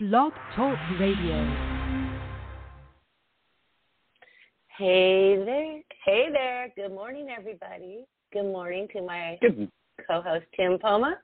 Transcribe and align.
Blog 0.00 0.32
Talk 0.56 0.78
Radio. 0.98 1.44
Hey 4.78 5.36
there. 5.44 5.82
Hey 6.06 6.28
there. 6.32 6.72
Good 6.74 6.94
morning, 6.94 7.28
everybody. 7.28 8.06
Good 8.32 8.44
morning 8.44 8.88
to 8.94 9.02
my 9.02 9.36
Good, 9.42 9.70
co-host, 10.06 10.46
Tim 10.56 10.78
Poma. 10.78 11.18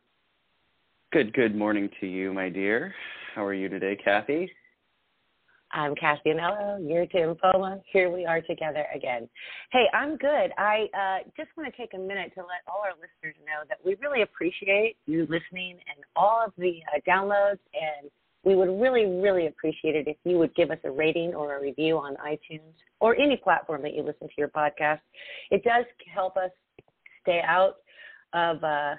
good, 1.10 1.32
good 1.32 1.56
morning 1.56 1.88
to 2.00 2.06
you, 2.06 2.34
my 2.34 2.50
dear. 2.50 2.94
How 3.34 3.46
are 3.46 3.54
you 3.54 3.70
today, 3.70 3.96
Kathy? 3.96 4.52
I'm 5.72 5.94
Kathy 5.94 6.34
Anello. 6.34 6.78
You're 6.86 7.06
Tim 7.06 7.34
Poma. 7.34 7.80
Here 7.90 8.10
we 8.10 8.26
are 8.26 8.42
together 8.42 8.84
again. 8.94 9.26
Hey, 9.72 9.86
I'm 9.94 10.18
good. 10.18 10.50
I 10.58 10.88
uh, 10.92 11.28
just 11.34 11.48
want 11.56 11.72
to 11.72 11.76
take 11.78 11.94
a 11.94 11.98
minute 11.98 12.32
to 12.34 12.40
let 12.40 12.60
all 12.68 12.82
our 12.84 12.92
listeners 12.92 13.36
know 13.46 13.64
that 13.70 13.78
we 13.82 13.96
really 14.02 14.20
appreciate 14.20 14.98
you 15.06 15.22
listening 15.30 15.78
and 15.88 16.04
all 16.14 16.44
of 16.44 16.52
the 16.58 16.80
uh, 16.94 17.00
downloads, 17.08 17.60
and 17.72 18.10
we 18.46 18.54
would 18.54 18.80
really, 18.80 19.06
really 19.06 19.48
appreciate 19.48 19.96
it 19.96 20.06
if 20.06 20.16
you 20.24 20.38
would 20.38 20.54
give 20.54 20.70
us 20.70 20.78
a 20.84 20.90
rating 20.90 21.34
or 21.34 21.56
a 21.56 21.60
review 21.60 21.98
on 21.98 22.14
iTunes 22.24 22.60
or 23.00 23.16
any 23.16 23.36
platform 23.36 23.82
that 23.82 23.92
you 23.92 24.04
listen 24.04 24.28
to 24.28 24.34
your 24.38 24.48
podcast. 24.48 25.00
It 25.50 25.64
does 25.64 25.84
help 26.14 26.36
us 26.36 26.50
stay 27.22 27.42
out 27.44 27.78
of 28.32 28.62
uh, 28.62 28.94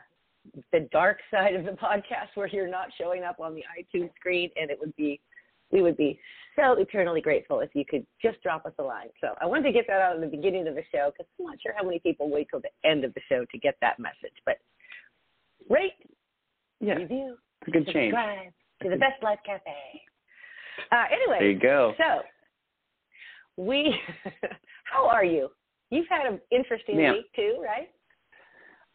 the 0.74 0.90
dark 0.92 1.20
side 1.32 1.56
of 1.56 1.64
the 1.64 1.72
podcast 1.72 2.36
where 2.36 2.48
you're 2.48 2.68
not 2.68 2.90
showing 3.00 3.24
up 3.24 3.40
on 3.40 3.56
the 3.56 3.64
iTunes 3.80 4.14
screen, 4.20 4.50
and 4.60 4.70
it 4.70 4.78
would 4.80 4.96
be 4.98 5.22
we 5.72 5.82
would 5.82 5.98
be 5.98 6.20
so 6.58 6.74
eternally 6.74 7.20
grateful 7.20 7.60
if 7.62 7.70
you 7.74 7.84
could 7.86 8.06
just 8.22 8.42
drop 8.42 8.66
us 8.66 8.72
a 8.80 8.84
line. 8.84 9.10
So 9.20 9.30
I 9.42 9.46
wanted 9.46 9.64
to 9.64 9.72
get 9.74 9.86
that 9.88 10.02
out 10.02 10.16
at 10.16 10.22
the 10.22 10.28
beginning 10.28 10.68
of 10.68 10.76
the 10.76 10.84
show 10.94 11.12
because 11.12 11.30
I'm 11.40 11.46
not 11.46 11.62
sure 11.62 11.74
how 11.76 11.84
many 11.84 12.00
people 12.00 12.30
wait 12.30 12.48
till 12.50 12.62
the 12.62 12.90
end 12.90 13.04
of 13.04 13.14
the 13.14 13.22
show 13.28 13.46
to 13.52 13.58
get 13.58 13.76
that 13.82 14.00
message. 14.00 14.36
But 14.46 14.58
rate, 15.70 15.94
Yeah, 16.80 16.94
review, 16.94 17.36
a 17.66 17.72
good 17.72 17.88
change. 17.88 18.14
To 18.84 18.90
the 18.90 18.96
Best 18.98 19.22
Life 19.24 19.40
Cafe. 19.46 19.62
Uh, 20.92 21.06
anyway, 21.12 21.38
There 21.40 21.50
you 21.50 21.60
go. 21.60 21.96
so 21.98 22.22
we, 23.58 23.96
how 24.84 25.08
are 25.10 25.26
you? 25.26 25.50
You've 25.90 26.06
had 26.08 26.28
an 26.32 26.40
interesting 26.52 27.00
Yeah. 27.00 27.14
week 27.14 27.26
too, 27.36 27.58
right? 27.66 27.90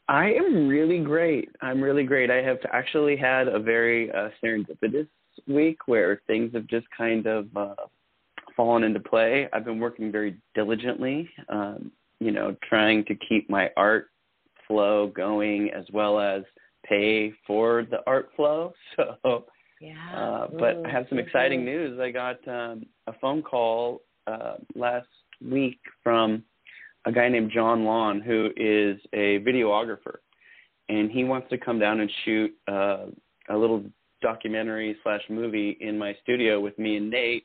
I 0.08 0.32
am 0.32 0.68
really 0.68 1.00
great. 1.00 1.48
I'm 1.60 1.82
really 1.82 2.04
great. 2.04 2.30
I 2.30 2.36
have 2.42 2.58
actually 2.72 3.16
had 3.16 3.48
a 3.48 3.58
very 3.58 4.12
uh, 4.12 4.28
serendipitous 4.40 5.08
week 5.48 5.78
where 5.86 6.22
things 6.28 6.52
have 6.54 6.68
just 6.68 6.86
kind 6.96 7.26
of 7.26 7.48
uh, 7.56 7.74
fallen 8.56 8.84
into 8.84 9.00
play. 9.00 9.48
I've 9.52 9.64
been 9.64 9.80
working 9.80 10.12
very 10.12 10.36
diligently, 10.54 11.28
um, 11.48 11.90
you 12.20 12.30
know, 12.30 12.54
trying 12.68 13.04
to 13.06 13.16
keep 13.28 13.50
my 13.50 13.70
art 13.76 14.08
flow 14.68 15.08
going 15.08 15.70
as 15.72 15.84
well 15.92 16.20
as 16.20 16.44
pay 16.84 17.32
for 17.44 17.84
the 17.90 17.98
art 18.06 18.30
flow. 18.36 18.72
So 19.24 19.46
Yeah. 19.82 20.16
Uh, 20.16 20.46
but 20.58 20.86
I 20.86 20.90
have 20.90 21.06
some 21.08 21.18
exciting 21.18 21.64
news. 21.64 21.98
I 21.98 22.12
got 22.12 22.36
um, 22.46 22.86
a 23.08 23.12
phone 23.20 23.42
call 23.42 24.02
uh, 24.28 24.54
last 24.76 25.08
week 25.44 25.80
from 26.04 26.44
a 27.04 27.10
guy 27.10 27.28
named 27.28 27.50
John 27.52 27.84
Lawn, 27.84 28.20
who 28.20 28.50
is 28.56 29.00
a 29.12 29.40
videographer, 29.40 30.18
and 30.88 31.10
he 31.10 31.24
wants 31.24 31.50
to 31.50 31.58
come 31.58 31.80
down 31.80 31.98
and 31.98 32.10
shoot 32.24 32.52
uh, 32.68 33.06
a 33.50 33.56
little 33.56 33.82
documentary 34.20 34.96
slash 35.02 35.22
movie 35.28 35.76
in 35.80 35.98
my 35.98 36.16
studio 36.22 36.60
with 36.60 36.78
me 36.78 36.96
and 36.96 37.10
Nate 37.10 37.44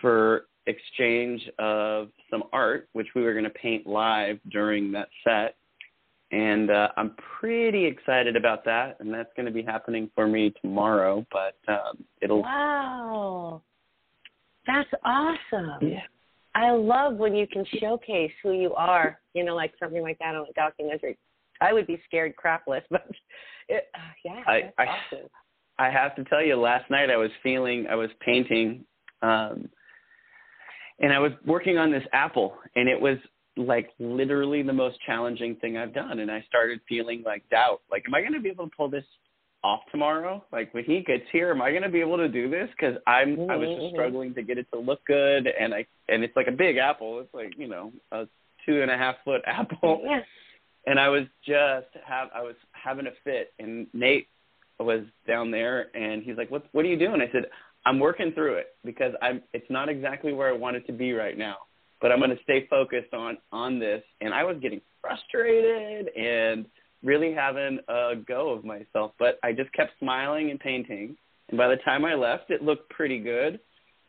for 0.00 0.46
exchange 0.66 1.48
of 1.60 2.08
some 2.30 2.42
art, 2.52 2.88
which 2.94 3.06
we 3.14 3.22
were 3.22 3.32
going 3.32 3.44
to 3.44 3.50
paint 3.50 3.86
live 3.86 4.40
during 4.50 4.90
that 4.90 5.08
set. 5.22 5.54
And 6.32 6.70
uh, 6.70 6.88
I'm 6.96 7.12
pretty 7.40 7.84
excited 7.86 8.36
about 8.36 8.64
that, 8.64 8.96
and 9.00 9.12
that's 9.12 9.30
going 9.34 9.46
to 9.46 9.52
be 9.52 9.62
happening 9.62 10.10
for 10.14 10.28
me 10.28 10.52
tomorrow. 10.62 11.26
But 11.32 11.56
um, 11.66 12.04
it'll 12.22 12.42
Wow. 12.42 13.62
That's 14.66 14.88
awesome. 15.04 15.78
yeah, 15.88 16.02
I 16.54 16.70
love 16.70 17.14
when 17.16 17.34
you 17.34 17.46
can 17.46 17.64
showcase 17.80 18.30
who 18.42 18.52
you 18.52 18.74
are, 18.74 19.18
you 19.34 19.42
know, 19.44 19.56
like 19.56 19.72
something 19.80 20.02
like 20.02 20.18
that 20.20 20.34
on 20.34 20.46
a 20.48 20.52
documentary. 20.52 21.18
I 21.60 21.72
would 21.72 21.86
be 21.86 22.00
scared 22.06 22.34
crapless, 22.36 22.82
but 22.90 23.06
it, 23.68 23.88
uh, 23.94 23.98
yeah, 24.24 24.42
I- 24.46 24.72
I- 24.78 24.86
awesome. 24.86 25.28
I 25.78 25.88
have 25.90 26.14
to 26.16 26.24
tell 26.24 26.44
you, 26.44 26.56
last 26.56 26.90
night 26.90 27.08
I 27.10 27.16
was 27.16 27.30
feeling, 27.42 27.86
I 27.90 27.94
was 27.94 28.10
painting, 28.20 28.84
um, 29.22 29.66
and 30.98 31.10
I 31.10 31.18
was 31.18 31.32
working 31.46 31.78
on 31.78 31.90
this 31.90 32.04
apple, 32.12 32.54
and 32.76 32.86
it 32.86 33.00
was 33.00 33.16
like 33.66 33.90
literally 33.98 34.62
the 34.62 34.72
most 34.72 34.98
challenging 35.06 35.56
thing 35.56 35.76
I've 35.76 35.94
done. 35.94 36.20
And 36.20 36.30
I 36.30 36.44
started 36.48 36.80
feeling 36.88 37.22
like 37.24 37.48
doubt, 37.50 37.80
like, 37.90 38.04
am 38.06 38.14
I 38.14 38.20
going 38.20 38.34
to 38.34 38.40
be 38.40 38.48
able 38.48 38.68
to 38.68 38.76
pull 38.76 38.88
this 38.88 39.04
off 39.62 39.80
tomorrow? 39.90 40.44
Like 40.52 40.72
when 40.72 40.84
he 40.84 41.02
gets 41.02 41.24
here, 41.32 41.50
am 41.50 41.62
I 41.62 41.70
going 41.70 41.82
to 41.82 41.88
be 41.88 42.00
able 42.00 42.16
to 42.16 42.28
do 42.28 42.48
this? 42.50 42.68
Because 42.70 42.96
I'm, 43.06 43.50
I 43.50 43.56
was 43.56 43.68
just 43.68 43.80
mhm. 43.80 43.90
struggling 43.92 44.34
to 44.34 44.42
get 44.42 44.58
it 44.58 44.66
to 44.72 44.80
look 44.80 45.04
good, 45.06 45.46
and 45.46 45.74
I, 45.74 45.86
and 46.08 46.24
it's 46.24 46.34
like 46.36 46.46
a 46.48 46.52
big 46.52 46.76
apple. 46.78 47.20
It's 47.20 47.34
like 47.34 47.52
you 47.56 47.68
know 47.68 47.92
a 48.12 48.26
two 48.66 48.82
and 48.82 48.90
a 48.90 48.96
half 48.96 49.16
foot 49.24 49.42
apple 49.46 50.02
Yes. 50.04 50.24
and 50.86 50.98
I 50.98 51.08
was 51.08 51.24
just 51.46 51.88
have 52.06 52.28
I 52.34 52.42
was 52.42 52.56
having 52.72 53.06
a 53.06 53.12
fit, 53.24 53.52
and 53.58 53.86
Nate 53.92 54.28
was 54.78 55.02
down 55.26 55.50
there, 55.50 55.94
and 55.94 56.22
he's 56.22 56.36
like, 56.36 56.50
"What 56.50 56.64
What 56.72 56.84
are 56.84 56.88
you 56.88 56.98
doing?" 56.98 57.20
I 57.20 57.30
said, 57.32 57.46
"I'm 57.84 57.98
working 57.98 58.32
through 58.32 58.54
it 58.54 58.68
because 58.84 59.12
I'm. 59.20 59.42
It's 59.52 59.70
not 59.70 59.88
exactly 59.88 60.32
where 60.32 60.48
I 60.48 60.52
want 60.52 60.76
it 60.76 60.86
to 60.86 60.92
be 60.92 61.12
right 61.12 61.36
now, 61.36 61.56
but 62.00 62.10
I'm 62.12 62.18
going 62.18 62.30
to 62.36 62.42
stay 62.42 62.66
focused 62.68 63.12
on 63.14 63.38
on 63.52 63.78
this." 63.78 64.02
And 64.20 64.32
I 64.34 64.44
was 64.44 64.56
getting 64.60 64.80
frustrated 65.00 66.08
and 66.16 66.66
really 67.02 67.32
having 67.32 67.78
a 67.88 68.12
go 68.26 68.50
of 68.50 68.64
myself, 68.64 69.12
but 69.18 69.38
I 69.42 69.52
just 69.52 69.72
kept 69.72 69.92
smiling 69.98 70.50
and 70.50 70.60
painting. 70.60 71.16
And 71.48 71.58
by 71.58 71.68
the 71.68 71.76
time 71.84 72.04
I 72.04 72.14
left, 72.14 72.50
it 72.50 72.62
looked 72.62 72.90
pretty 72.90 73.18
good. 73.18 73.58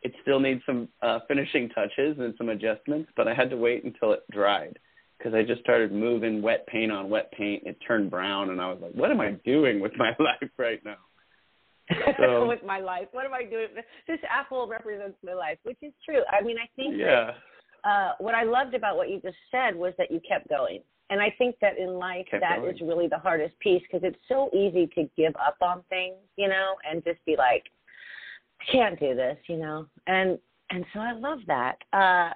It 0.04 0.14
still 0.24 0.40
needs 0.40 0.62
some 0.66 0.90
uh, 1.02 1.20
finishing 1.28 1.70
touches 1.70 2.18
and 2.20 2.34
some 2.38 2.50
adjustments, 2.50 3.10
but 3.16 3.28
I 3.28 3.34
had 3.34 3.50
to 3.52 3.58
wait 3.58 3.84
until 3.84 4.12
it 4.14 4.22
dried 4.32 4.78
because 5.18 5.34
I 5.36 5.44
just 5.44 5.62
started 5.62 5.92
moving 5.92 6.42
wet 6.42 6.66
paint 6.68 6.92
on 6.92 7.10
wet 7.10 7.32
paint. 7.32 7.64
It 7.66 7.78
turned 7.88 8.10
brown, 8.10 8.50
and 8.50 8.60
I 8.60 8.68
was 8.72 8.80
like, 8.82 8.94
"What 8.94 9.12
am 9.12 9.22
I 9.22 9.32
doing 9.46 9.80
with 9.80 9.94
my 9.98 10.10
life 10.20 10.50
right 10.58 10.84
now?" 10.84 10.98
So- 12.18 12.48
With 12.50 12.64
my 12.64 12.80
life, 12.80 13.08
what 13.12 13.26
am 13.26 13.34
I 13.34 13.44
doing? 13.44 13.68
This 14.08 14.20
apple 14.30 14.68
represents 14.68 15.18
my 15.24 15.34
life, 15.34 15.58
which 15.64 15.78
is 15.82 15.94
true. 16.06 16.22
I 16.32 16.42
mean, 16.44 16.58
I 16.58 16.68
think 16.76 16.96
Yeah, 16.98 17.32
uh, 17.84 18.12
what 18.20 18.36
I 18.36 18.44
loved 18.44 18.74
about 18.74 18.98
what 18.98 19.10
you 19.10 19.20
just 19.22 19.38
said 19.52 19.76
was 19.76 19.94
that 19.98 20.12
you 20.12 20.20
kept 20.28 20.50
going. 20.50 20.82
And 21.10 21.22
I 21.22 21.34
think 21.38 21.56
that 21.62 21.78
in 21.78 21.96
life, 21.96 22.26
Kept 22.32 22.42
that 22.42 22.60
going. 22.60 22.74
is 22.74 22.82
really 22.82 23.08
the 23.08 23.18
hardest 23.18 23.60
piece 23.60 23.82
because 23.84 24.08
it's 24.08 24.20
so 24.30 24.50
easy 24.54 24.88
to 24.96 25.10
give 25.18 25.36
up 25.36 25.58
on 25.62 25.84
things, 25.90 26.16
you 26.38 26.48
know, 26.48 26.76
and 26.90 27.04
just 27.04 27.24
be 27.26 27.36
like, 27.38 27.66
I 28.62 28.72
can't 28.72 29.00
do 29.00 29.14
this, 29.14 29.38
you 29.48 29.58
know. 29.58 29.88
And 30.08 30.40
and 30.70 30.86
so 30.94 31.00
I 31.02 31.12
love 31.12 31.40
that. 31.48 31.76
Uh, 31.92 32.30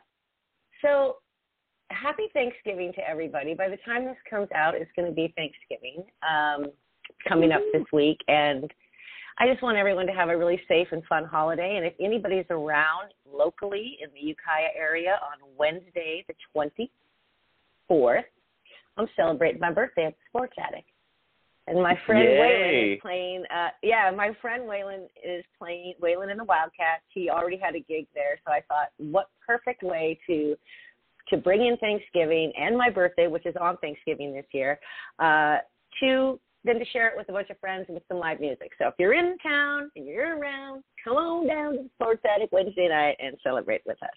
so 0.81 1.17
happy 1.89 2.23
Thanksgiving 2.33 2.91
to 2.93 3.09
everybody. 3.09 3.53
By 3.53 3.69
the 3.69 3.77
time 3.85 4.03
this 4.03 4.17
comes 4.29 4.49
out, 4.53 4.75
it's 4.75 4.91
going 4.97 5.07
to 5.07 5.15
be 5.15 5.33
Thanksgiving 5.37 6.03
um, 6.27 6.71
coming 7.27 7.51
up 7.53 7.61
this 7.71 7.85
week, 7.93 8.19
and 8.27 8.69
I 9.37 9.47
just 9.47 9.61
want 9.61 9.77
everyone 9.77 10.07
to 10.07 10.13
have 10.13 10.29
a 10.29 10.37
really 10.37 10.61
safe 10.67 10.87
and 10.91 11.03
fun 11.05 11.25
holiday. 11.25 11.75
And 11.75 11.85
if 11.85 11.93
anybody's 11.99 12.45
around 12.49 13.11
locally 13.31 13.97
in 14.01 14.09
the 14.13 14.19
Ukiah 14.19 14.71
area 14.77 15.19
on 15.21 15.49
Wednesday, 15.57 16.25
the 16.27 16.89
24th, 17.89 18.23
I'm 18.97 19.07
celebrating 19.15 19.59
my 19.59 19.71
birthday 19.71 20.05
at 20.05 20.13
the 20.13 20.19
Sports 20.29 20.53
Attic. 20.57 20.85
And 21.67 21.81
my 21.81 21.99
friend 22.05 22.23
Yay. 22.23 22.37
Waylon 22.37 22.93
is 22.93 23.01
playing. 23.01 23.43
Uh, 23.53 23.69
yeah, 23.81 24.11
my 24.15 24.31
friend 24.39 24.63
Waylon 24.63 25.05
is 25.23 25.43
playing. 25.57 25.95
Waylon 26.01 26.29
and 26.29 26.39
the 26.39 26.43
Wildcats. 26.43 27.03
He 27.09 27.29
already 27.29 27.57
had 27.57 27.75
a 27.75 27.79
gig 27.79 28.05
there, 28.13 28.39
so 28.45 28.53
I 28.53 28.61
thought, 28.67 28.89
what 28.97 29.29
perfect 29.45 29.81
way 29.81 30.19
to 30.27 30.55
to 31.29 31.37
bring 31.37 31.65
in 31.65 31.75
Thanksgiving 31.77 32.53
and 32.55 32.77
my 32.77 32.91
birthday, 32.91 33.25
which 33.25 33.47
is 33.47 33.55
on 33.59 33.77
Thanksgiving 33.77 34.31
this 34.31 34.45
year, 34.51 34.79
uh, 35.17 35.57
to 35.99 36.39
then 36.65 36.79
to 36.79 36.85
share 36.85 37.07
it 37.07 37.13
with 37.15 37.29
a 37.29 37.31
bunch 37.31 37.49
of 37.51 37.59
friends 37.59 37.85
with 37.87 38.03
some 38.07 38.17
live 38.17 38.39
music. 38.39 38.71
So 38.79 38.87
if 38.87 38.95
you're 38.97 39.13
in 39.13 39.37
town 39.37 39.91
and 39.95 40.05
you're 40.05 40.37
around, 40.37 40.83
come 41.03 41.15
on 41.15 41.47
down 41.47 41.73
to 41.73 41.83
the 41.83 41.89
Sports 41.95 42.23
Attic 42.25 42.49
Wednesday 42.51 42.89
night 42.89 43.15
and 43.19 43.37
celebrate 43.43 43.81
with 43.85 44.01
us. 44.01 44.09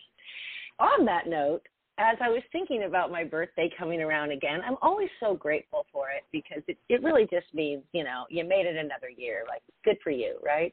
On 0.80 1.04
that 1.04 1.26
note, 1.26 1.60
as 1.98 2.16
I 2.20 2.28
was 2.28 2.42
thinking 2.52 2.84
about 2.84 3.10
my 3.10 3.24
birthday 3.24 3.70
coming 3.76 4.00
around 4.00 4.30
again, 4.30 4.60
I'm 4.66 4.76
always 4.80 5.08
so 5.20 5.34
grateful 5.34 5.84
for 5.92 6.06
it 6.10 6.22
because 6.32 6.62
it, 6.68 6.78
it 6.88 7.02
really 7.02 7.26
just 7.30 7.52
means, 7.52 7.82
you 7.92 8.04
know, 8.04 8.24
you 8.30 8.44
made 8.44 8.66
it 8.66 8.76
another 8.76 9.10
year. 9.14 9.44
Like, 9.48 9.62
good 9.84 9.96
for 10.02 10.10
you, 10.10 10.38
right? 10.44 10.72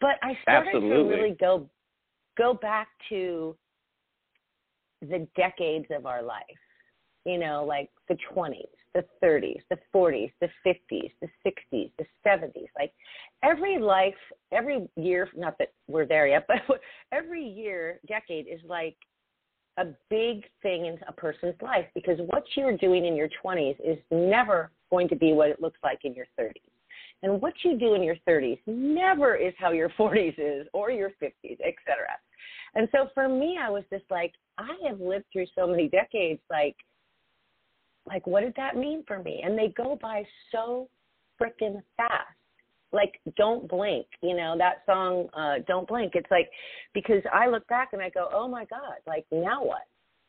But 0.00 0.16
I 0.22 0.36
started 0.42 0.72
to 0.72 0.78
really 0.80 1.36
go 1.38 1.68
go 2.36 2.54
back 2.54 2.88
to 3.08 3.56
the 5.02 5.26
decades 5.36 5.86
of 5.90 6.06
our 6.06 6.22
life. 6.22 6.44
You 7.24 7.38
know, 7.38 7.64
like 7.64 7.90
the 8.08 8.16
20s, 8.34 8.54
the 8.98 9.26
30s, 9.26 9.60
the 9.70 9.78
40s, 9.94 10.32
the 10.40 10.48
50s, 10.66 11.12
the 11.20 11.28
60s, 11.46 11.90
the 11.98 12.06
70s. 12.26 12.68
Like 12.76 12.92
every 13.44 13.78
life, 13.78 14.14
every 14.52 14.88
year, 14.96 15.28
not 15.36 15.56
that 15.58 15.72
we're 15.86 16.06
there 16.06 16.26
yet, 16.26 16.46
but 16.48 16.80
every 17.12 17.44
year, 17.44 18.00
decade 18.08 18.46
is 18.48 18.60
like 18.66 18.96
a 19.76 19.86
big 20.10 20.44
thing 20.62 20.86
in 20.86 20.98
a 21.06 21.12
person's 21.12 21.54
life 21.62 21.86
because 21.94 22.18
what 22.26 22.42
you're 22.56 22.76
doing 22.76 23.04
in 23.04 23.14
your 23.14 23.28
20s 23.44 23.76
is 23.84 23.98
never 24.10 24.72
going 24.90 25.08
to 25.08 25.16
be 25.16 25.32
what 25.32 25.48
it 25.48 25.60
looks 25.60 25.78
like 25.84 26.00
in 26.02 26.14
your 26.14 26.26
30s. 26.38 26.52
And 27.22 27.40
what 27.40 27.54
you 27.64 27.78
do 27.78 27.94
in 27.94 28.02
your 28.02 28.16
30s 28.28 28.58
never 28.66 29.36
is 29.36 29.54
how 29.58 29.70
your 29.70 29.90
40s 29.98 30.34
is 30.38 30.66
or 30.72 30.90
your 30.90 31.10
50s, 31.22 31.58
etc. 31.60 32.08
And 32.74 32.88
so 32.92 33.08
for 33.14 33.28
me, 33.28 33.58
I 33.60 33.70
was 33.70 33.84
just 33.92 34.04
like, 34.10 34.32
I 34.58 34.76
have 34.88 35.00
lived 35.00 35.26
through 35.32 35.46
so 35.56 35.66
many 35.66 35.88
decades. 35.88 36.40
Like, 36.50 36.76
like 38.08 38.26
what 38.26 38.40
did 38.40 38.54
that 38.56 38.76
mean 38.76 39.04
for 39.06 39.22
me? 39.22 39.42
And 39.44 39.56
they 39.56 39.68
go 39.76 39.98
by 40.00 40.24
so 40.52 40.88
freaking 41.40 41.82
fast. 41.96 42.34
Like, 42.90 43.20
don't 43.36 43.68
blink. 43.68 44.06
You 44.22 44.34
know 44.34 44.56
that 44.56 44.82
song, 44.86 45.28
uh, 45.34 45.56
"Don't 45.66 45.86
Blink." 45.86 46.12
It's 46.14 46.30
like 46.30 46.48
because 46.94 47.22
I 47.32 47.46
look 47.46 47.66
back 47.68 47.90
and 47.92 48.00
I 48.00 48.08
go, 48.08 48.30
oh 48.32 48.48
my 48.48 48.64
god, 48.64 48.96
like 49.06 49.26
now 49.30 49.62
what? 49.62 49.82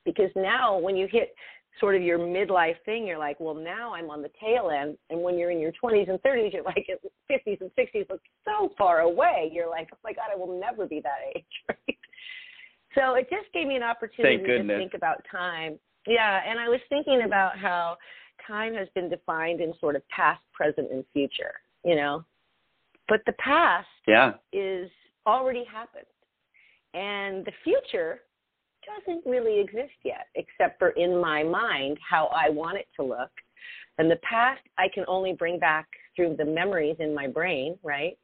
Because 0.03 0.29
now 0.35 0.77
when 0.77 0.97
you 0.97 1.07
hit 1.09 1.33
sort 1.79 1.95
of 1.95 2.01
your 2.01 2.19
midlife 2.19 2.75
thing, 2.83 3.07
you're 3.07 3.17
like, 3.17 3.39
well, 3.39 3.53
now 3.53 3.93
I'm 3.93 4.09
on 4.09 4.21
the 4.21 4.29
tail 4.39 4.71
end. 4.71 4.97
And 5.09 5.21
when 5.21 5.37
you're 5.37 5.51
in 5.51 5.59
your 5.59 5.71
20s 5.81 6.09
and 6.09 6.19
30s, 6.21 6.51
you're 6.53 6.63
like, 6.63 6.87
50s 7.31 7.61
and 7.61 7.71
60s 7.77 8.09
look 8.09 8.21
so 8.43 8.71
far 8.77 9.01
away. 9.01 9.49
You're 9.53 9.69
like, 9.69 9.89
oh 9.93 9.97
my 10.03 10.11
God, 10.11 10.25
I 10.33 10.37
will 10.37 10.59
never 10.59 10.85
be 10.85 11.01
that 11.01 11.35
age, 11.35 11.45
right? 11.69 11.97
So 12.95 13.13
it 13.13 13.29
just 13.29 13.53
gave 13.53 13.67
me 13.67 13.75
an 13.75 13.83
opportunity 13.83 14.43
to 14.43 14.67
think 14.67 14.95
about 14.95 15.23
time. 15.31 15.77
Yeah, 16.07 16.41
and 16.47 16.59
I 16.59 16.69
was 16.69 16.79
thinking 16.89 17.23
about 17.25 17.57
how 17.57 17.97
time 18.47 18.73
has 18.73 18.87
been 18.95 19.09
defined 19.09 19.61
in 19.61 19.73
sort 19.79 19.95
of 19.95 20.07
past, 20.09 20.41
present, 20.53 20.91
and 20.91 21.03
future, 21.13 21.53
you 21.83 21.95
know? 21.95 22.23
But 23.07 23.21
the 23.25 23.33
past 23.33 23.87
yeah. 24.07 24.33
is 24.53 24.89
already 25.27 25.63
happened. 25.65 26.05
And 26.93 27.45
the 27.45 27.51
future 27.63 28.21
doesn't 28.85 29.23
really 29.25 29.59
exist 29.59 29.93
yet, 30.03 30.27
except 30.35 30.79
for 30.79 30.89
in 30.89 31.19
my 31.19 31.43
mind 31.43 31.97
how 32.07 32.27
I 32.27 32.49
want 32.49 32.77
it 32.77 32.87
to 32.95 33.03
look. 33.03 33.29
And 33.97 34.09
the 34.09 34.17
past 34.17 34.61
I 34.77 34.87
can 34.93 35.03
only 35.07 35.33
bring 35.33 35.59
back 35.59 35.87
through 36.15 36.35
the 36.37 36.45
memories 36.45 36.95
in 36.99 37.13
my 37.13 37.27
brain, 37.27 37.77
right? 37.83 38.17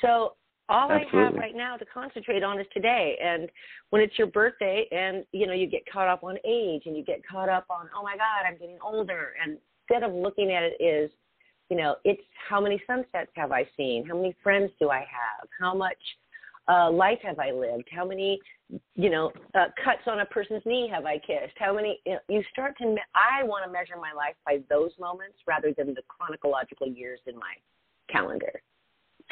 So 0.00 0.34
all 0.72 0.90
Absolutely. 0.90 1.18
I 1.18 1.24
have 1.24 1.34
right 1.34 1.54
now 1.54 1.76
to 1.76 1.84
concentrate 1.84 2.42
on 2.42 2.58
is 2.58 2.66
today. 2.72 3.18
And 3.22 3.48
when 3.90 4.00
it's 4.00 4.18
your 4.18 4.26
birthday 4.26 4.86
and 4.90 5.24
you 5.32 5.46
know, 5.46 5.52
you 5.52 5.66
get 5.66 5.82
caught 5.92 6.08
up 6.08 6.24
on 6.24 6.38
age 6.46 6.82
and 6.86 6.96
you 6.96 7.04
get 7.04 7.20
caught 7.30 7.48
up 7.48 7.66
on, 7.68 7.88
oh 7.96 8.02
my 8.02 8.16
God, 8.16 8.48
I'm 8.48 8.58
getting 8.58 8.78
older 8.82 9.34
and 9.42 9.58
instead 9.88 10.08
of 10.08 10.14
looking 10.14 10.50
at 10.50 10.62
it 10.62 10.82
is, 10.82 11.10
you 11.68 11.76
know, 11.76 11.96
it's 12.04 12.22
how 12.48 12.60
many 12.60 12.82
sunsets 12.86 13.30
have 13.34 13.52
I 13.52 13.66
seen? 13.76 14.06
How 14.06 14.16
many 14.16 14.34
friends 14.42 14.70
do 14.80 14.90
I 14.90 15.00
have? 15.00 15.48
How 15.60 15.74
much 15.74 15.98
uh, 16.68 16.90
life 16.90 17.18
have 17.22 17.38
I 17.38 17.50
lived? 17.50 17.88
How 17.94 18.06
many, 18.06 18.38
you 18.94 19.10
know, 19.10 19.32
uh, 19.54 19.66
cuts 19.82 20.02
on 20.06 20.20
a 20.20 20.26
person's 20.26 20.62
knee 20.64 20.88
have 20.92 21.04
I 21.04 21.18
kissed? 21.18 21.56
How 21.58 21.74
many? 21.74 22.00
You, 22.06 22.12
know, 22.12 22.18
you 22.28 22.42
start 22.52 22.76
to. 22.78 22.86
Me- 22.86 23.02
I 23.14 23.42
want 23.44 23.64
to 23.64 23.72
measure 23.72 23.96
my 23.96 24.12
life 24.12 24.34
by 24.44 24.58
those 24.68 24.90
moments 25.00 25.36
rather 25.46 25.72
than 25.76 25.94
the 25.94 26.02
chronological 26.08 26.86
years 26.86 27.20
in 27.26 27.34
my 27.36 27.54
calendar. 28.10 28.62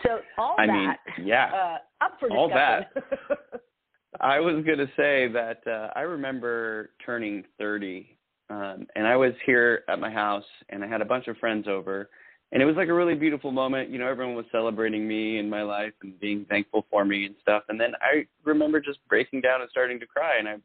So 0.02 0.20
all 0.38 0.56
I 0.58 0.67
that, 0.67 0.73
mean, 0.73 1.26
yeah, 1.26 1.50
uh, 1.52 2.05
up 2.05 2.12
for 2.19 2.29
discussion. 2.29 2.37
all 2.37 2.49
that. 2.49 2.93
I 4.20 4.41
was 4.41 4.64
going 4.64 4.79
to 4.79 4.88
say 4.97 5.29
that 5.29 5.61
uh, 5.67 5.91
I 5.97 6.00
remember 6.00 6.91
turning 7.05 7.44
30, 7.58 8.19
um, 8.50 8.87
and 8.97 9.06
I 9.06 9.17
was 9.17 9.32
here 9.47 9.85
at 9.88 10.00
my 10.00 10.11
house, 10.11 10.44
and 10.69 10.82
I 10.82 10.88
had 10.88 11.00
a 11.00 11.05
bunch 11.05 11.29
of 11.29 11.37
friends 11.37 11.67
over, 11.69 12.11
and 12.52 12.61
it 12.61 12.67
was 12.67 12.75
like 12.76 12.88
a 12.88 12.94
really 12.94 13.14
beautiful 13.14 13.52
moment. 13.52 13.91
You 13.91 13.99
know, 13.99 14.08
everyone 14.08 14.35
was 14.35 14.47
celebrating 14.50 15.06
me 15.06 15.38
and 15.38 15.49
my 15.49 15.62
life 15.62 15.93
and 16.02 16.19
being 16.19 16.44
thankful 16.49 16.85
for 16.91 17.05
me 17.05 17.26
and 17.26 17.37
stuff. 17.41 17.62
And 17.69 17.81
then 17.81 17.93
I 18.02 18.26
remember 18.44 18.81
just 18.81 18.99
breaking 19.08 19.43
down 19.43 19.61
and 19.61 19.70
starting 19.70 20.00
to 20.00 20.06
cry, 20.06 20.38
and 20.38 20.49
I 20.49 20.56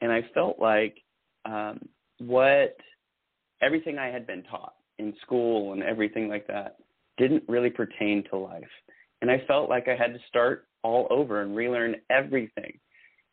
and 0.00 0.12
I 0.12 0.22
felt 0.34 0.58
like 0.58 0.98
um, 1.44 1.80
what 2.18 2.76
everything 3.62 3.98
I 3.98 4.08
had 4.08 4.26
been 4.26 4.42
taught 4.42 4.74
in 4.98 5.14
school 5.22 5.72
and 5.72 5.82
everything 5.82 6.28
like 6.28 6.46
that 6.48 6.76
didn't 7.18 7.44
really 7.48 7.70
pertain 7.70 8.24
to 8.30 8.36
life. 8.36 8.62
And 9.22 9.30
I 9.30 9.42
felt 9.46 9.68
like 9.68 9.88
I 9.88 9.96
had 9.96 10.12
to 10.12 10.18
start 10.28 10.66
all 10.82 11.06
over 11.10 11.42
and 11.42 11.56
relearn 11.56 11.96
everything 12.10 12.78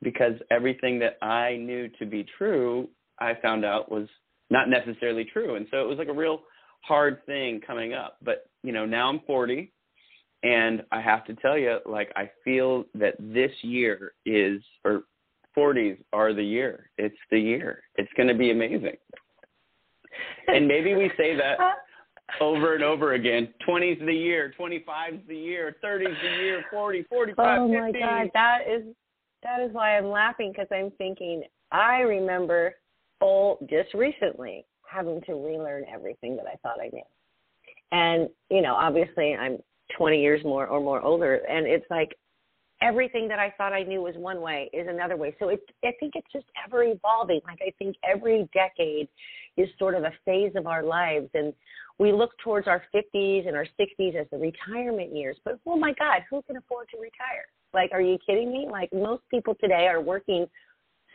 because 0.01 0.33
everything 0.50 1.00
that 1.00 1.18
I 1.25 1.57
knew 1.57 1.89
to 2.00 2.06
be 2.06 2.25
true, 2.38 2.88
I 3.19 3.33
found 3.42 3.66
out 3.66 3.92
was 3.92 4.07
not 4.50 4.69
necessarily 4.69 5.25
true. 5.25 5.56
And 5.56 5.68
so 5.69 5.81
it 5.81 5.88
was 5.88 5.98
like 5.98 6.07
a 6.07 6.13
real 6.13 6.42
hard 6.81 7.25
thing 7.25 7.62
coming 7.66 7.94
up. 7.94 8.18
But, 8.24 8.50
you 8.63 8.72
know, 8.72 8.86
now 8.86 9.10
I'm 9.10 9.22
40 9.28 9.72
and 10.44 10.83
I 10.92 11.01
have 11.01 11.25
to 11.25 11.36
tell 11.36 11.57
you, 11.57 11.80
like, 11.86 12.12
I 12.16 12.31
feel 12.44 12.86
that 12.95 13.16
this 13.19 13.51
year 13.62 14.13
is, 14.25 14.62
or 14.83 15.04
40s 15.57 15.98
are 16.13 16.33
the 16.33 16.44
year. 16.44 16.89
It's 16.98 17.16
the 17.30 17.39
year. 17.39 17.83
It's 17.95 18.12
going 18.18 18.30
to 18.30 18.36
be 18.36 18.51
amazing. 18.51 18.98
And 20.48 20.68
maybe 20.68 20.95
we 20.95 21.12
say 21.18 21.36
that 21.36 21.57
over 22.39 22.75
and 22.75 22.83
over 22.83 23.13
again. 23.13 23.50
20's 23.68 24.00
the 24.06 24.13
year, 24.13 24.54
25's 24.60 25.28
the 25.28 25.36
year, 25.36 25.75
30's 25.83 26.16
the 26.22 26.44
year, 26.44 26.66
40, 26.72 27.04
45, 27.04 27.60
oh 27.60 27.68
50. 27.68 27.80
my 27.80 27.92
God, 27.92 28.30
that 28.33 28.60
is 28.69 28.83
that 29.44 29.60
is 29.62 29.74
why 29.74 29.98
I'm 29.98 30.10
laughing 30.10 30.51
because 30.51 30.68
I'm 30.72 30.92
thinking 30.98 31.44
I 31.72 32.01
remember 32.01 32.75
oh 33.22 33.57
just 33.69 33.94
recently 33.94 34.66
having 34.92 35.22
to 35.22 35.33
relearn 35.33 35.86
everything 35.92 36.36
that 36.36 36.45
I 36.45 36.56
thought 36.62 36.80
I 36.81 36.89
knew. 36.94 37.04
And, 37.92 38.30
you 38.50 38.62
know, 38.62 38.75
obviously 38.75 39.36
I'm 39.36 39.57
20 39.98 40.22
years 40.22 40.44
more 40.44 40.68
or 40.68 40.80
more 40.80 41.01
older, 41.01 41.36
and 41.50 41.66
it's 41.66 41.86
like 41.89 42.16
everything 42.81 43.28
that 43.28 43.39
I 43.39 43.54
thought 43.57 43.74
I 43.74 43.83
knew 43.83 44.01
was 44.01 44.16
one 44.16 44.42
way 44.42 44.69
is 44.74 44.88
another 44.89 45.16
way. 45.16 45.36
So 45.39 45.50
it, 45.50 45.62
I 45.83 45.92
think 46.00 46.13
it's 46.16 46.31
just 46.31 46.45
ever 46.66 46.83
evolving. 46.83 47.42
Like 47.45 47.60
I 47.66 47.72
think 47.78 47.95
every 48.07 48.50
decade 48.54 49.07
is 49.57 49.69
sort 49.78 49.95
of 49.95 50.04
a 50.04 50.12
phase 50.25 50.54
of 50.56 50.68
our 50.68 50.83
lives, 50.83 51.30
and 51.33 51.54
we 52.01 52.12
look 52.12 52.31
towards 52.44 52.68
our 52.68 52.81
50s 52.95 53.48
and 53.48 53.56
our 53.56 53.68
60s 53.80 54.15
as 54.15 54.25
the 54.31 54.38
retirement 54.38 55.15
years. 55.15 55.38
But 55.45 55.59
oh 55.68 55.77
my 55.77 55.94
God, 56.00 56.24
who 56.31 56.42
can 56.42 56.57
afford 56.57 56.88
to 56.89 56.98
retire? 56.98 57.45
Like, 57.75 57.92
are 57.94 58.01
you 58.01 58.18
kidding 58.25 58.51
me? 58.51 58.68
Like 58.69 58.92
most 58.92 59.21
people 59.30 59.56
today 59.62 59.86
are 59.86 60.01
working. 60.01 60.48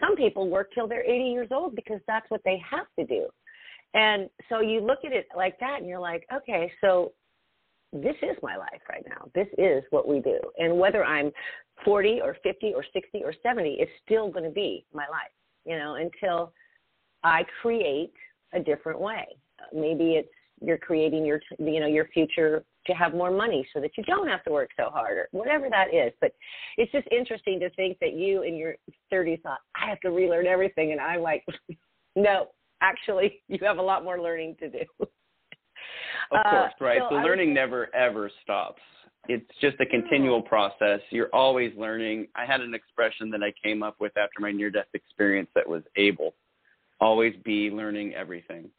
Some 0.00 0.14
people 0.14 0.48
work 0.48 0.70
till 0.72 0.86
they're 0.86 1.02
80 1.02 1.24
years 1.24 1.48
old 1.50 1.74
because 1.74 1.98
that's 2.06 2.30
what 2.30 2.40
they 2.44 2.62
have 2.70 2.86
to 3.00 3.04
do. 3.04 3.26
And 3.94 4.30
so 4.48 4.60
you 4.60 4.80
look 4.80 5.00
at 5.04 5.10
it 5.10 5.26
like 5.36 5.58
that 5.58 5.80
and 5.80 5.88
you're 5.88 5.98
like, 5.98 6.24
okay, 6.32 6.70
so 6.80 7.12
this 7.92 8.14
is 8.22 8.36
my 8.40 8.56
life 8.56 8.82
right 8.88 9.04
now. 9.08 9.28
This 9.34 9.48
is 9.58 9.82
what 9.90 10.06
we 10.06 10.20
do. 10.20 10.38
And 10.58 10.78
whether 10.78 11.04
I'm 11.04 11.32
40 11.84 12.20
or 12.22 12.36
50 12.44 12.74
or 12.76 12.84
60 12.92 13.24
or 13.24 13.34
70, 13.42 13.70
it's 13.80 13.90
still 14.04 14.30
going 14.30 14.44
to 14.44 14.50
be 14.50 14.86
my 14.94 15.08
life, 15.10 15.32
you 15.64 15.76
know, 15.76 15.96
until 15.96 16.52
I 17.24 17.44
create 17.60 18.12
a 18.52 18.60
different 18.60 19.00
way. 19.00 19.26
Maybe 19.74 20.12
it's 20.12 20.28
you're 20.60 20.78
creating 20.78 21.24
your, 21.24 21.40
you 21.58 21.80
know, 21.80 21.86
your 21.86 22.08
future 22.08 22.64
to 22.86 22.92
have 22.92 23.12
more 23.12 23.30
money 23.30 23.66
so 23.74 23.80
that 23.80 23.90
you 23.96 24.04
don't 24.04 24.28
have 24.28 24.42
to 24.44 24.50
work 24.50 24.70
so 24.76 24.90
hard 24.90 25.18
or 25.18 25.28
whatever 25.32 25.68
that 25.68 25.92
is. 25.92 26.12
But 26.20 26.32
it's 26.76 26.90
just 26.92 27.06
interesting 27.10 27.60
to 27.60 27.70
think 27.70 27.98
that 28.00 28.14
you 28.14 28.42
in 28.42 28.56
your 28.56 28.76
30s 29.12 29.42
thought, 29.42 29.58
I 29.74 29.88
have 29.88 30.00
to 30.00 30.10
relearn 30.10 30.46
everything. 30.46 30.92
And 30.92 31.00
I'm 31.00 31.20
like, 31.20 31.44
no, 32.16 32.48
actually 32.80 33.42
you 33.48 33.58
have 33.62 33.78
a 33.78 33.82
lot 33.82 34.04
more 34.04 34.20
learning 34.20 34.56
to 34.60 34.70
do. 34.70 34.84
of 35.00 35.08
course, 36.50 36.72
uh, 36.80 36.84
right. 36.84 37.00
so 37.08 37.16
the 37.16 37.22
learning 37.22 37.50
was, 37.50 37.54
never 37.56 37.94
ever 37.94 38.30
stops. 38.42 38.82
It's 39.28 39.50
just 39.60 39.76
a 39.80 39.86
continual 39.86 40.40
process. 40.40 41.00
You're 41.10 41.30
always 41.32 41.72
learning. 41.76 42.28
I 42.36 42.46
had 42.46 42.60
an 42.60 42.74
expression 42.74 43.28
that 43.30 43.42
I 43.42 43.52
came 43.62 43.82
up 43.82 43.96
with 43.98 44.16
after 44.16 44.40
my 44.40 44.52
near 44.52 44.70
death 44.70 44.86
experience 44.94 45.48
that 45.56 45.68
was 45.68 45.82
able. 45.96 46.34
Always 47.00 47.34
be 47.44 47.70
learning 47.70 48.14
everything. 48.14 48.70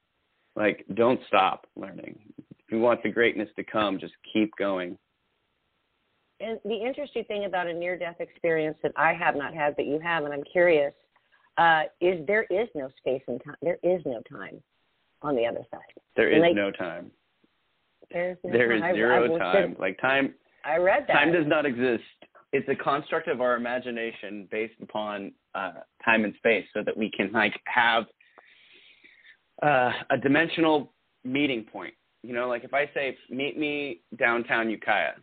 Like 0.57 0.83
don't 0.95 1.19
stop 1.27 1.67
learning. 1.75 2.17
If 2.49 2.71
you 2.71 2.79
want 2.79 3.03
the 3.03 3.11
greatness 3.11 3.47
to 3.55 3.63
come, 3.63 3.99
just 3.99 4.13
keep 4.33 4.51
going. 4.57 4.97
And 6.39 6.59
the 6.65 6.75
interesting 6.75 7.23
thing 7.25 7.45
about 7.45 7.67
a 7.67 7.73
near 7.73 7.97
death 7.97 8.17
experience 8.19 8.77
that 8.83 8.91
I 8.97 9.13
have 9.13 9.35
not 9.35 9.53
had, 9.53 9.75
but 9.75 9.85
you 9.85 9.99
have, 9.99 10.23
and 10.23 10.33
I'm 10.33 10.43
curious, 10.51 10.93
uh, 11.57 11.83
is 12.01 12.25
there 12.27 12.45
is 12.49 12.67
no 12.75 12.89
space 12.97 13.21
and 13.27 13.41
time. 13.43 13.55
There 13.61 13.79
is 13.83 14.01
no 14.05 14.21
time 14.29 14.61
on 15.21 15.35
the 15.35 15.45
other 15.45 15.61
side. 15.71 15.79
There 16.15 16.29
is 16.29 16.41
like, 16.41 16.55
no 16.55 16.71
time. 16.71 17.11
There's 18.11 18.37
no 18.43 18.51
There 18.51 18.71
is 18.71 18.81
time. 18.81 18.95
zero 18.95 19.35
I, 19.35 19.39
time. 19.39 19.75
Like 19.79 19.99
time 19.99 20.33
I 20.65 20.77
read 20.77 21.05
that. 21.07 21.13
time 21.13 21.31
does 21.31 21.47
not 21.47 21.65
exist. 21.65 22.03
It's 22.51 22.67
a 22.69 22.75
construct 22.75 23.27
of 23.27 23.41
our 23.41 23.55
imagination 23.55 24.47
based 24.51 24.79
upon 24.81 25.33
uh, 25.55 25.73
time 26.03 26.23
and 26.23 26.33
space, 26.37 26.65
so 26.73 26.81
that 26.85 26.95
we 26.95 27.11
can 27.15 27.31
like 27.31 27.53
have 27.65 28.05
uh, 29.61 29.91
a 30.09 30.17
dimensional 30.17 30.91
meeting 31.23 31.63
point. 31.63 31.93
You 32.23 32.33
know, 32.33 32.47
like 32.47 32.63
if 32.63 32.73
I 32.73 32.89
say 32.93 33.17
meet 33.29 33.57
me 33.57 34.01
downtown 34.17 34.69
Ukiah, 34.69 35.13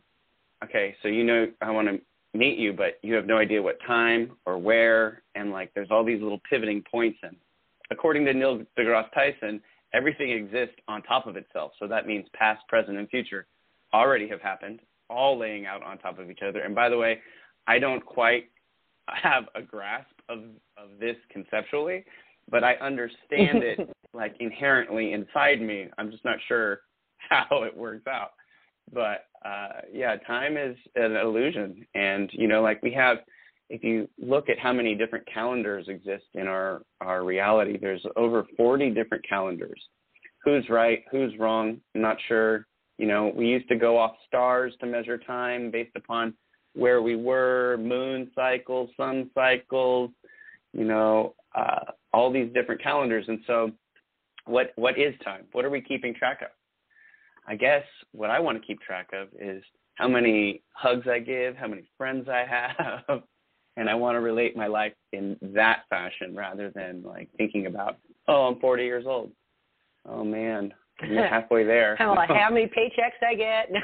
okay, 0.62 0.96
so 1.02 1.08
you 1.08 1.24
know 1.24 1.46
I 1.60 1.70
want 1.70 1.88
to 1.88 2.00
meet 2.36 2.58
you, 2.58 2.72
but 2.72 2.98
you 3.02 3.14
have 3.14 3.26
no 3.26 3.38
idea 3.38 3.62
what 3.62 3.78
time 3.86 4.32
or 4.46 4.58
where, 4.58 5.22
and 5.34 5.50
like 5.50 5.72
there's 5.74 5.88
all 5.90 6.04
these 6.04 6.22
little 6.22 6.40
pivoting 6.48 6.82
points. 6.90 7.18
And 7.22 7.36
according 7.90 8.24
to 8.26 8.34
Neil 8.34 8.62
deGrasse 8.78 9.12
Tyson, 9.12 9.60
everything 9.92 10.30
exists 10.30 10.76
on 10.88 11.02
top 11.02 11.26
of 11.26 11.36
itself. 11.36 11.72
So 11.78 11.86
that 11.88 12.06
means 12.06 12.26
past, 12.34 12.66
present, 12.68 12.98
and 12.98 13.08
future 13.08 13.46
already 13.92 14.28
have 14.28 14.40
happened, 14.40 14.80
all 15.08 15.38
laying 15.38 15.66
out 15.66 15.82
on 15.82 15.98
top 15.98 16.18
of 16.18 16.30
each 16.30 16.40
other. 16.46 16.60
And 16.60 16.74
by 16.74 16.88
the 16.88 16.98
way, 16.98 17.20
I 17.66 17.78
don't 17.78 18.04
quite 18.04 18.50
have 19.08 19.44
a 19.54 19.62
grasp 19.62 20.10
of 20.28 20.40
of 20.76 20.98
this 20.98 21.16
conceptually, 21.30 22.04
but 22.50 22.64
I 22.64 22.74
understand 22.74 23.62
it 23.62 23.94
like 24.14 24.36
inherently 24.40 25.12
inside 25.12 25.60
me. 25.60 25.88
I'm 25.98 26.10
just 26.10 26.24
not 26.24 26.38
sure 26.46 26.80
how 27.18 27.62
it 27.64 27.76
works 27.76 28.06
out. 28.06 28.32
but 28.92 29.26
uh, 29.44 29.80
yeah, 29.92 30.16
time 30.26 30.56
is 30.56 30.76
an 30.96 31.16
illusion, 31.16 31.86
and 31.94 32.30
you 32.32 32.48
know, 32.48 32.62
like 32.62 32.82
we 32.82 32.92
have. 32.92 33.18
If 33.70 33.82
you 33.82 34.06
look 34.18 34.50
at 34.50 34.58
how 34.58 34.74
many 34.74 34.94
different 34.94 35.26
calendars 35.32 35.86
exist 35.88 36.24
in 36.34 36.46
our 36.46 36.82
our 37.00 37.24
reality, 37.24 37.78
there's 37.78 38.04
over 38.14 38.44
40 38.58 38.90
different 38.90 39.26
calendars. 39.26 39.80
Who's 40.44 40.68
right? 40.68 41.02
Who's 41.10 41.32
wrong? 41.38 41.80
I'm 41.94 42.02
not 42.02 42.18
sure. 42.28 42.66
You 42.98 43.06
know, 43.06 43.32
we 43.34 43.46
used 43.46 43.68
to 43.70 43.76
go 43.76 43.96
off 43.98 44.12
stars 44.26 44.74
to 44.80 44.86
measure 44.86 45.16
time 45.16 45.70
based 45.70 45.96
upon 45.96 46.34
where 46.74 47.00
we 47.00 47.16
were, 47.16 47.78
moon 47.80 48.30
cycles, 48.34 48.90
sun 48.96 49.30
cycles, 49.34 50.10
you 50.72 50.84
know, 50.84 51.34
uh, 51.54 51.84
all 52.12 52.32
these 52.32 52.52
different 52.52 52.82
calendars. 52.82 53.25
And 53.28 53.40
so, 53.46 53.70
what 54.46 54.73
what 54.76 54.99
is 54.99 55.14
time? 55.25 55.44
What 55.52 55.64
are 55.64 55.70
we 55.70 55.80
keeping 55.80 56.14
track 56.14 56.42
of? 56.42 56.49
I 57.46 57.56
guess 57.56 57.84
what 58.12 58.30
I 58.30 58.40
want 58.40 58.61
to 58.61 58.66
keep 58.66 58.80
track 58.80 59.11
of 59.12 59.28
is 59.38 59.62
how 59.96 60.08
many 60.08 60.62
hugs 60.75 61.06
I 61.08 61.18
give, 61.18 61.56
how 61.56 61.68
many 61.68 61.84
friends 61.99 62.28
I 62.28 62.44
have, 62.49 63.23
and 63.76 63.88
I 63.88 63.94
want 63.94 64.16
to 64.16 64.20
relate 64.20 64.56
my 64.56 64.66
life 64.66 64.94
in 65.12 65.37
that 65.42 65.82
fashion 65.90 66.34
rather 66.34 66.70
than 66.75 67.02
like 67.02 67.28
thinking 67.37 67.66
about, 67.66 67.99
oh, 68.28 68.49
I'm 68.49 68.61
40 68.61 68.82
years 68.84 69.04
old. 69.06 69.30
Oh 70.08 70.25
man, 70.25 70.73
I'm 71.02 71.14
halfway 71.30 71.64
there. 71.64 71.96
how, 71.96 72.14
how 72.28 72.49
many 72.52 72.66
paychecks 72.66 73.26
I 73.26 73.34
get? 73.34 73.70
No, 73.70 73.80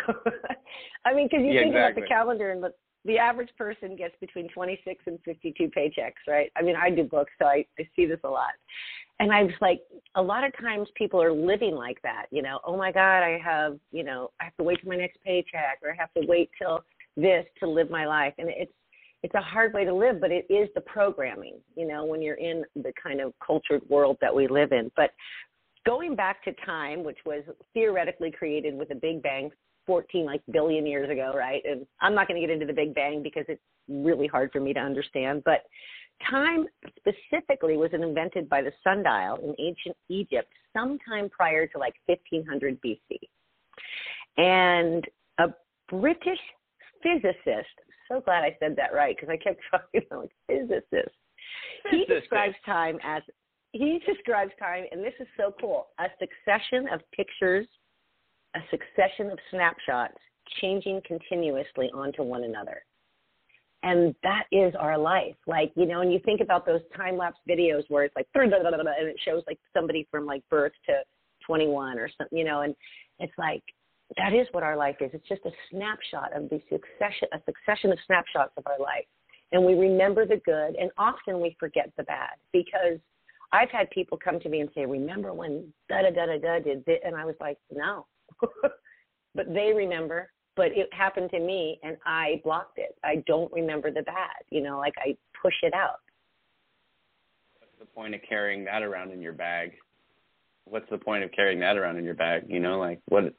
I 1.05 1.15
mean, 1.15 1.29
because 1.31 1.45
you 1.45 1.53
Yeah, 1.53 1.61
think 1.63 1.75
exactly. 1.75 2.03
about 2.03 2.09
the 2.09 2.09
calendar 2.09 2.51
and 2.51 2.65
the 3.05 3.19
average 3.19 3.51
person 3.57 3.97
gets 3.97 4.15
between 4.21 4.49
26 4.49 5.03
and 5.07 5.19
52 5.25 5.71
paychecks, 5.77 6.29
right? 6.29 6.51
I 6.57 6.63
mean, 6.63 6.77
I 6.77 6.91
do 6.91 7.05
books, 7.05 7.33
so 7.39 7.47
I, 7.47 7.65
I 7.79 7.89
see 7.97 8.07
this 8.07 8.21
a 8.25 8.29
lot. 8.29 8.53
And 9.21 9.33
I 9.33 9.45
was 9.45 9.55
like, 9.61 9.81
a 10.15 10.23
lot 10.23 10.45
of 10.45 10.53
times 10.59 10.89
people 10.95 11.23
are 11.23 11.33
living 11.33 11.75
like 11.75 12.01
that, 12.03 12.27
you 12.31 12.43
know, 12.43 12.61
oh 12.67 12.77
my 12.77 12.93
God, 12.93 13.23
I 13.23 13.39
have, 13.43 13.79
you 13.91 14.05
know, 14.05 14.31
I 14.41 14.45
have 14.45 14.57
to 14.57 14.65
wait 14.65 14.81
till 14.81 14.91
my 14.91 14.97
next 14.97 15.19
paycheck 15.25 15.79
or 15.83 15.91
I 15.91 15.97
have 15.99 16.13
to 16.15 16.27
wait 16.27 16.51
till 16.61 16.85
this 17.17 17.45
to 17.61 17.69
live 17.69 17.91
my 17.91 18.07
life. 18.07 18.35
And 18.39 18.49
it's, 18.51 18.73
it's 19.23 19.35
a 19.35 19.41
hard 19.41 19.75
way 19.75 19.85
to 19.85 19.95
live, 19.95 20.21
but 20.21 20.31
it 20.31 20.47
is 20.49 20.69
the 20.75 20.81
programming, 20.81 21.59
you 21.77 21.87
know, 21.87 22.05
when 22.05 22.23
you're 22.23 22.37
in 22.37 22.65
the 22.75 22.93
kind 23.03 23.21
of 23.21 23.35
cultured 23.45 23.83
world 23.89 24.17
that 24.21 24.35
we 24.35 24.49
live 24.49 24.73
in. 24.73 24.91
But 24.97 25.11
going 25.87 26.15
back 26.15 26.43
to 26.45 26.53
time, 26.65 27.05
which 27.05 27.19
was 27.27 27.43
theoretically 27.75 28.31
created 28.31 28.75
with 28.75 28.91
a 28.91 28.95
big 28.95 29.23
bang 29.23 29.51
14 29.87 30.25
like 30.25 30.43
billion 30.53 30.87
years 30.87 31.11
ago, 31.11 31.33
right? 31.35 31.63
And 31.65 31.87
I'm 32.01 32.15
not 32.15 32.29
going 32.29 32.41
to 32.41 32.47
get 32.47 32.53
into 32.53 32.67
the 32.67 32.73
Big 32.73 32.95
Bang 32.95 33.23
because 33.23 33.45
it's 33.49 33.63
really 33.89 34.27
hard 34.27 34.51
for 34.53 34.61
me 34.61 34.73
to 34.73 34.81
understand, 34.81 35.43
but 35.45 35.65
time 36.29 36.67
specifically 36.99 37.77
was 37.77 37.91
invented 37.93 38.49
by 38.49 38.63
the 38.63 38.73
sundial 38.85 39.37
in 39.43 39.55
ancient 39.59 39.97
Egypt 40.09 40.53
sometime 40.73 41.29
prior 41.31 41.67
to 41.67 41.79
like 41.79 41.95
1500 42.07 42.79
BC. 42.83 43.19
And 44.37 45.05
a 45.39 45.49
British 45.89 46.39
physicist, 47.03 47.75
so 48.11 48.21
glad 48.21 48.45
I 48.45 48.57
said 48.61 48.77
that 48.77 48.93
right 48.95 49.17
because 49.17 49.33
I 49.33 49.37
kept 49.37 49.61
talking 49.71 50.03
like 50.11 50.31
physicist. 50.47 51.15
He 51.91 52.05
describes 52.05 52.55
time 52.67 52.99
as 53.03 53.23
he 53.73 54.01
describes 54.07 54.53
time, 54.59 54.85
and 54.91 55.03
this 55.03 55.15
is 55.21 55.29
so 55.37 55.55
cool, 55.61 55.89
a 56.01 56.07
succession 56.19 56.89
of 56.93 57.01
pictures 57.13 57.67
a 58.55 58.61
succession 58.71 59.31
of 59.31 59.39
snapshots 59.51 60.19
changing 60.61 61.01
continuously 61.07 61.91
onto 61.95 62.23
one 62.23 62.45
another. 62.45 62.83
And 63.83 64.15
that 64.23 64.45
is 64.53 64.75
our 64.79 64.99
life. 64.99 65.37
Like, 65.47 65.73
you 65.75 65.87
know, 65.87 66.01
and 66.03 66.13
you 66.13 66.21
think 66.25 66.41
about 66.41 66.67
those 66.67 66.83
time 66.95 67.17
lapse 67.17 67.39
videos 67.49 67.85
where 67.89 68.05
it's 68.05 68.17
like, 68.17 68.27
and 68.35 68.53
it 68.53 69.17
shows 69.25 69.43
like 69.47 69.59
somebody 69.73 70.07
from 70.11 70.27
like 70.27 70.43
birth 70.51 70.73
to 70.87 71.01
21 71.47 71.99
or 71.99 72.11
something, 72.19 72.37
you 72.37 72.45
know, 72.45 72.61
and 72.63 72.75
it's 73.19 73.33
like, 73.39 73.63
that 74.17 74.35
is 74.35 74.47
what 74.53 74.63
our 74.63 74.77
life 74.77 74.97
is. 75.01 75.11
It's 75.15 75.29
just 75.29 75.43
a 75.47 75.51
snapshot 75.71 76.37
of 76.37 76.51
the 76.51 76.61
succession, 76.69 77.29
a 77.33 77.39
succession 77.47 77.93
of 77.93 77.99
snapshots 78.07 78.53
of 78.57 78.67
our 78.67 78.79
life. 78.79 79.07
And 79.53 79.65
we 79.65 79.75
remember 79.75 80.27
the 80.27 80.41
good, 80.45 80.75
and 80.77 80.91
often 80.99 81.41
we 81.41 81.57
forget 81.59 81.91
the 81.97 82.05
bad 82.05 82.31
because 82.53 82.99
I've 83.53 83.71
had 83.71 83.91
people 83.91 84.19
come 84.23 84.39
to 84.41 84.49
me 84.49 84.61
and 84.61 84.71
say, 84.75 84.87
"Remember 84.87 85.33
when 85.33 85.73
da 85.89 86.03
da 86.03 86.11
da 86.11 86.27
da 86.27 86.39
da 86.39 86.59
did 86.61 86.85
this?" 86.85 87.01
And 87.05 87.17
I 87.17 87.25
was 87.25 87.35
like, 87.41 87.59
"No," 87.71 88.07
but 89.35 89.53
they 89.53 89.73
remember. 89.75 90.31
But 90.57 90.73
it 90.73 90.93
happened 90.93 91.31
to 91.31 91.39
me, 91.39 91.79
and 91.83 91.97
I 92.05 92.41
blocked 92.45 92.79
it. 92.79 92.97
I 93.05 93.23
don't 93.27 93.51
remember 93.53 93.91
the 93.91 94.03
bad. 94.03 94.43
You 94.51 94.63
know, 94.63 94.79
like 94.79 94.95
I 94.99 95.17
push 95.41 95.55
it 95.63 95.73
out. 95.73 96.01
What's 97.59 97.73
the 97.79 97.87
point 97.87 98.15
of 98.15 98.21
carrying 98.29 98.65
that 98.65 98.83
around 98.83 99.13
in 99.13 99.23
your 99.23 99.33
bag? 99.33 99.73
What's 100.65 100.89
the 100.91 100.99
point 100.99 101.25
of 101.25 101.33
carrying 101.33 101.61
that 101.61 101.77
around 101.77 101.97
in 101.99 102.05
your 102.05 102.15
bag? 102.15 102.45
You 102.49 102.61
know, 102.61 102.79
like 102.79 103.01
what 103.09 103.33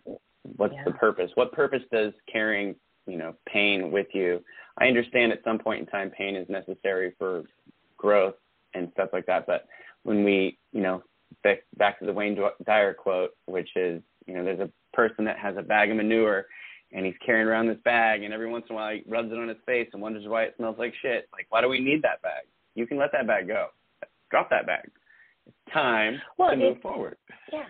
what's 0.55 0.74
Yeah. 0.74 0.84
the 0.86 0.93
purpose? 0.93 1.29
What 1.36 1.51
purpose 1.51 1.84
does 1.91 2.13
carrying, 2.31 2.75
you 3.05 3.17
know, 3.17 3.36
pain 3.46 3.91
with 3.91 4.08
you? 4.13 4.43
I 4.77 4.88
understand 4.88 5.31
at 5.31 5.43
some 5.43 5.60
point 5.60 5.81
in 5.81 5.86
time 5.88 6.10
pain 6.10 6.36
is 6.36 6.50
necessary 6.50 7.13
for 7.20 7.43
growth 7.98 8.36
and 8.74 8.89
stuff 8.93 9.10
like 9.13 9.25
that, 9.27 9.46
but 9.46 9.67
when 10.03 10.24
we, 10.24 10.58
you 10.72 10.81
know, 10.81 11.03
back 11.43 11.60
back 11.77 12.00
to 12.00 12.05
the 12.05 12.13
Wayne 12.13 12.38
Dyer 12.65 12.93
quote, 12.93 13.31
which 13.46 13.70
is, 13.75 14.01
you 14.27 14.33
know, 14.33 14.43
there's 14.43 14.59
a 14.59 14.69
person 14.93 15.25
that 15.25 15.37
has 15.37 15.55
a 15.57 15.61
bag 15.61 15.91
of 15.91 15.97
manure 15.97 16.45
and 16.93 17.05
he's 17.05 17.15
carrying 17.25 17.47
around 17.47 17.67
this 17.67 17.77
bag 17.83 18.23
and 18.23 18.33
every 18.33 18.49
once 18.49 18.65
in 18.69 18.75
a 18.75 18.77
while 18.77 18.93
he 18.93 19.03
rubs 19.07 19.31
it 19.31 19.37
on 19.37 19.47
his 19.47 19.57
face 19.65 19.87
and 19.93 20.01
wonders 20.01 20.23
why 20.27 20.43
it 20.43 20.53
smells 20.57 20.75
like 20.77 20.93
shit. 21.01 21.27
Like 21.31 21.47
why 21.49 21.61
do 21.61 21.69
we 21.69 21.79
need 21.79 22.01
that 22.03 22.21
bag? 22.21 22.43
You 22.75 22.85
can 22.87 22.97
let 22.97 23.11
that 23.13 23.27
bag 23.27 23.47
go. 23.47 23.67
Drop 24.29 24.49
that 24.49 24.65
bag. 24.65 24.89
It's 25.47 25.73
time 25.73 26.21
Well, 26.37 26.51
to 26.51 26.57
move 26.57 26.81
forward. 26.81 27.17
Yeah, 27.51 27.63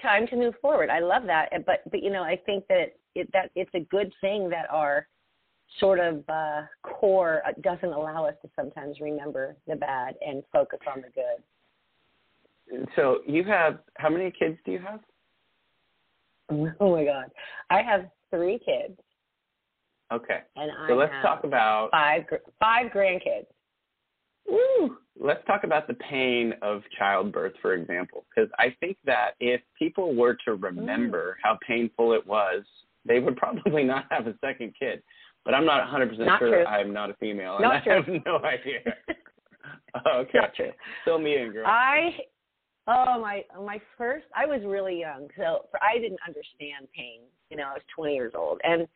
time 0.00 0.26
to 0.28 0.36
move 0.36 0.54
forward. 0.60 0.90
I 0.90 1.00
love 1.00 1.24
that, 1.26 1.50
but 1.66 1.82
but 1.90 2.02
you 2.02 2.10
know, 2.10 2.22
I 2.22 2.36
think 2.44 2.66
that 2.68 2.94
it, 3.14 3.28
that 3.32 3.50
it's 3.54 3.70
a 3.74 3.80
good 3.80 4.12
thing 4.20 4.48
that 4.50 4.66
our 4.70 5.06
sort 5.78 6.00
of 6.00 6.24
uh, 6.28 6.62
core 6.82 7.42
doesn't 7.62 7.92
allow 7.92 8.26
us 8.26 8.34
to 8.42 8.50
sometimes 8.56 9.00
remember 9.00 9.56
the 9.66 9.76
bad 9.76 10.16
and 10.26 10.42
focus 10.52 10.80
on 10.92 11.02
the 11.02 11.08
good. 11.08 12.86
So 12.96 13.18
you 13.26 13.44
have 13.44 13.78
how 13.96 14.08
many 14.08 14.30
kids 14.30 14.58
do 14.64 14.72
you 14.72 14.78
have? 14.78 15.00
Oh 16.80 16.92
my 16.92 17.04
God, 17.04 17.26
I 17.70 17.82
have 17.82 18.06
three 18.30 18.58
kids, 18.58 18.98
Okay. 20.12 20.40
and 20.56 20.70
I 20.70 20.88
So 20.88 20.94
let's 20.94 21.12
have 21.12 21.22
talk 21.22 21.44
about 21.44 21.90
five 21.90 22.26
gr- 22.26 22.36
five 22.60 22.90
grandkids. 22.92 23.46
Woo! 24.48 24.96
Let's 25.20 25.44
talk 25.46 25.64
about 25.64 25.86
the 25.86 25.94
pain 25.94 26.54
of 26.62 26.82
childbirth, 26.98 27.52
for 27.62 27.74
example, 27.74 28.24
because 28.34 28.50
I 28.58 28.74
think 28.80 28.96
that 29.04 29.32
if 29.40 29.60
people 29.78 30.14
were 30.14 30.36
to 30.44 30.54
remember 30.54 31.32
mm. 31.32 31.34
how 31.42 31.58
painful 31.66 32.12
it 32.12 32.26
was, 32.26 32.64
they 33.04 33.20
would 33.20 33.36
probably 33.36 33.84
not 33.94 34.06
have 34.10 34.26
a 34.26 34.34
second 34.40 34.74
kid. 34.78 35.02
But 35.44 35.54
I'm 35.54 35.66
not 35.66 35.86
100% 35.88 36.18
Not 36.18 36.38
sure 36.38 36.50
true. 36.50 36.64
I'm 36.64 36.92
not 36.92 37.10
a 37.10 37.14
female, 37.14 37.56
and 37.56 37.62
Not 37.62 37.86
I 37.88 37.94
have 37.94 38.06
no 38.08 38.38
idea. 38.44 38.80
okay, 40.06 40.38
Not 40.38 40.54
true. 40.54 41.18
me 41.18 41.36
and 41.36 41.52
girl. 41.52 41.66
I 41.66 42.16
oh 42.88 43.20
my 43.20 43.44
my 43.64 43.80
first 43.96 44.26
I 44.34 44.46
was 44.46 44.60
really 44.64 44.98
young 45.00 45.28
so 45.36 45.66
for, 45.70 45.82
I 45.82 45.98
didn't 45.98 46.20
understand 46.26 46.88
pain 46.94 47.20
you 47.50 47.56
know 47.56 47.64
I 47.64 47.74
was 47.74 47.82
20 47.94 48.14
years 48.14 48.32
old. 48.36 48.60
And 48.64 48.86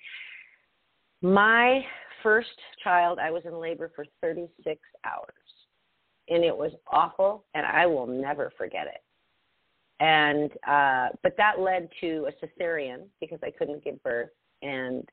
my 1.22 1.84
first 2.22 2.48
child 2.82 3.18
I 3.18 3.30
was 3.30 3.42
in 3.44 3.58
labor 3.60 3.90
for 3.94 4.04
36 4.20 4.80
hours 5.04 5.34
and 6.28 6.42
it 6.42 6.56
was 6.56 6.72
awful 6.90 7.44
and 7.54 7.64
I 7.64 7.86
will 7.86 8.06
never 8.06 8.52
forget 8.58 8.86
it. 8.86 9.02
And 10.00 10.50
uh 10.66 11.08
but 11.22 11.36
that 11.36 11.60
led 11.60 11.88
to 12.00 12.26
a 12.28 12.44
cesarean 12.44 13.04
because 13.20 13.38
I 13.42 13.50
couldn't 13.50 13.84
give 13.84 14.02
birth 14.02 14.30
and 14.62 15.08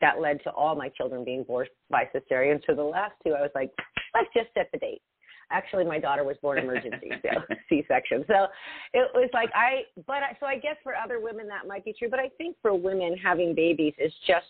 that 0.00 0.20
led 0.20 0.42
to 0.44 0.50
all 0.50 0.76
my 0.76 0.90
children 0.90 1.24
being 1.24 1.42
born 1.42 1.66
by 1.88 2.04
cesarean. 2.14 2.60
So 2.66 2.74
the 2.74 2.82
last 2.82 3.14
two 3.24 3.32
I 3.32 3.40
was 3.40 3.50
like 3.54 3.70
let's 4.14 4.28
just 4.34 4.48
set 4.52 4.68
the 4.72 4.78
date 4.78 5.00
actually 5.50 5.84
my 5.84 5.98
daughter 5.98 6.24
was 6.24 6.36
born 6.42 6.58
emergency 6.58 7.10
so 7.22 7.54
c-section. 7.68 8.24
So 8.28 8.46
it 8.94 9.08
was 9.14 9.28
like 9.32 9.50
i 9.54 9.82
but 10.06 10.22
I, 10.22 10.36
so 10.40 10.46
i 10.46 10.56
guess 10.58 10.76
for 10.82 10.94
other 10.94 11.20
women 11.20 11.48
that 11.48 11.66
might 11.66 11.84
be 11.84 11.92
true 11.92 12.08
but 12.08 12.20
i 12.20 12.28
think 12.38 12.56
for 12.62 12.74
women 12.74 13.16
having 13.16 13.54
babies 13.54 13.94
is 13.98 14.12
just 14.26 14.46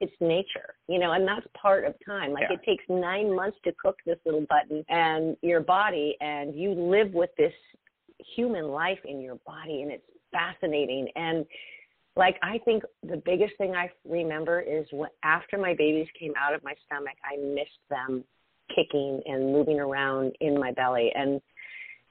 it's 0.00 0.12
nature 0.20 0.74
you 0.88 0.98
know 0.98 1.12
and 1.12 1.26
that's 1.26 1.46
part 1.60 1.84
of 1.84 1.94
time. 2.04 2.32
Like 2.32 2.44
Yeah. 2.50 2.56
it 2.56 2.64
takes 2.64 2.84
nine 2.88 3.34
months 3.34 3.58
to 3.64 3.72
cook 3.80 3.96
this 4.04 4.18
little 4.24 4.46
button 4.48 4.84
and 4.88 5.36
your 5.42 5.60
body 5.60 6.16
and 6.20 6.54
you 6.54 6.72
live 6.72 7.12
with 7.12 7.30
this 7.36 7.54
human 8.34 8.68
life 8.68 8.98
in 9.04 9.20
your 9.20 9.36
body 9.46 9.82
and 9.82 9.90
it's 9.90 10.04
fascinating. 10.32 11.08
And 11.16 11.46
like 12.16 12.36
i 12.42 12.58
think 12.64 12.82
the 13.02 13.20
biggest 13.24 13.56
thing 13.58 13.74
i 13.74 13.90
remember 14.08 14.60
is 14.60 14.86
when 14.90 15.08
after 15.22 15.56
my 15.58 15.74
babies 15.74 16.06
came 16.18 16.32
out 16.38 16.54
of 16.54 16.62
my 16.62 16.74
stomach 16.84 17.14
i 17.24 17.36
missed 17.36 17.70
them 17.88 18.24
kicking 18.74 19.20
and 19.26 19.52
moving 19.52 19.78
around 19.80 20.32
in 20.40 20.58
my 20.58 20.72
belly 20.72 21.10
and 21.14 21.40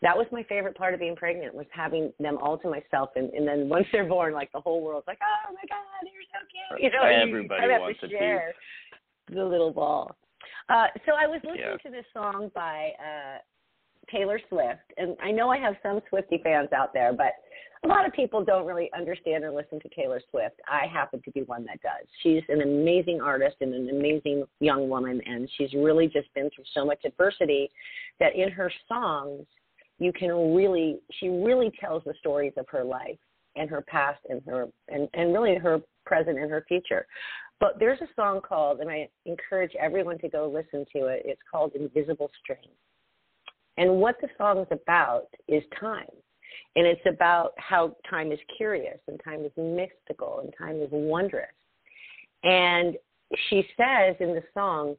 that 0.04 0.18
was 0.18 0.26
my 0.32 0.42
favorite 0.44 0.76
part 0.76 0.94
of 0.96 1.00
being 1.00 1.16
pregnant 1.16 1.54
was 1.54 1.66
having 1.72 2.12
them 2.20 2.38
all 2.42 2.58
to 2.58 2.70
myself 2.70 3.10
and, 3.16 3.30
and 3.32 3.48
then 3.48 3.70
once 3.70 3.86
they're 3.92 4.06
born 4.08 4.34
like 4.34 4.52
the 4.52 4.60
whole 4.60 4.82
world's 4.82 5.08
like 5.08 5.20
oh 5.22 5.54
my 5.54 5.62
god 5.70 6.10
you're 6.14 6.24
so 6.32 6.40
cute 6.80 6.84
you 6.84 6.90
know 6.92 7.08
you 7.10 7.30
Everybody 7.30 7.72
have 7.72 7.82
wants 7.82 8.00
to 8.02 8.08
piece. 8.08 8.18
share 8.18 8.54
the 9.34 9.44
little 9.44 9.72
ball 9.72 10.16
uh 10.70 10.88
so 11.06 11.14
i 11.20 11.28
was 11.28 11.40
listening 11.44 11.62
Yeah. 11.62 11.78
to 11.78 11.90
this 11.92 12.06
song 12.14 12.52
by 12.54 12.92
uh 13.00 13.38
Taylor 14.10 14.40
Swift, 14.50 14.80
and 14.98 15.16
I 15.22 15.32
know 15.32 15.50
I 15.50 15.58
have 15.58 15.76
some 15.84 16.02
Swiftie 16.12 16.42
fans 16.42 16.70
out 16.74 16.94
there, 16.94 17.14
but 17.14 17.34
a 17.84 17.88
lot 17.88 18.06
of 18.06 18.14
people 18.14 18.44
don't 18.44 18.66
really 18.66 18.92
understand 18.96 19.44
or 19.44 19.52
listen 19.52 19.80
to 19.80 19.90
Taylor 19.90 20.22
Swift. 20.30 20.56
I 20.68 20.86
happen 20.86 21.22
to 21.24 21.32
be 21.32 21.42
one 21.44 21.66
that 21.66 21.82
does. 21.82 22.08
She's 22.22 22.44
an 22.50 22.62
amazing 22.62 23.22
artist 23.22 23.58
and 23.62 23.74
an 23.74 23.90
amazing 23.90 24.46
young 24.60 24.88
woman, 24.90 25.22
and 25.26 25.50
she's 25.58 25.74
really 25.74 26.08
just 26.08 26.32
been 26.34 26.50
through 26.54 26.66
so 26.74 26.86
much 26.86 27.00
adversity 27.06 27.70
that 28.20 28.36
in 28.36 28.52
her 28.52 28.72
songs, 28.88 29.46
you 30.00 30.14
can 30.14 30.54
really, 30.54 31.00
she 31.20 31.30
really 31.30 31.72
tells 31.80 32.04
the 32.04 32.14
stories 32.20 32.54
of 32.58 32.66
her 32.70 32.84
life 32.84 33.18
and 33.56 33.70
her 33.70 33.82
past 33.82 34.20
and 34.30 34.42
her, 34.46 34.68
and, 34.90 35.08
and 35.14 35.34
really 35.34 35.56
her 35.56 35.80
present 36.06 36.38
and 36.38 36.50
her 36.50 36.64
future. 36.68 37.06
But 37.60 37.78
there's 37.80 38.02
a 38.02 38.08
song 38.16 38.42
called, 38.42 38.80
and 38.80 38.90
I 38.90 39.08
encourage 39.26 39.74
everyone 39.80 40.18
to 40.20 40.30
go 40.30 40.50
listen 40.50 40.86
to 40.94 41.08
it. 41.08 41.22
It's 41.26 41.42
called 41.50 41.74
Invisible 41.76 42.32
String. 42.44 42.70
And 43.78 43.98
what 43.98 44.16
the 44.22 44.28
song 44.38 44.60
is 44.60 44.68
about 44.72 45.28
is 45.48 45.64
time. 45.80 46.10
And 46.76 46.86
it's 46.86 47.02
about 47.08 47.54
how 47.58 47.96
time 48.10 48.32
is 48.32 48.40
curious 48.56 49.00
and 49.08 49.20
time 49.24 49.46
is 49.46 49.52
mystical 49.58 50.40
and 50.44 50.54
time 50.58 50.82
is 50.82 50.90
wondrous. 50.92 51.48
And 52.44 52.96
she 53.50 53.66
says 53.78 54.16
in 54.20 54.34
the 54.34 54.44
song, 54.54 54.96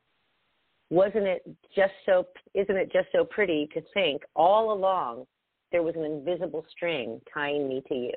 wasn't 0.91 1.27
it 1.27 1.43
just 1.75 1.93
so 2.05 2.27
isn't 2.55 2.77
it 2.77 2.93
just 2.93 3.09
so 3.13 3.25
pretty 3.25 3.67
to 3.73 3.81
think 3.95 4.23
all 4.37 4.73
along 4.73 5.25
there 5.71 5.83
was 5.83 5.95
an 5.97 6.05
invisible 6.05 6.67
string 6.71 7.19
tying 7.33 7.67
me 7.67 7.83
to 7.89 7.95
you 7.95 8.13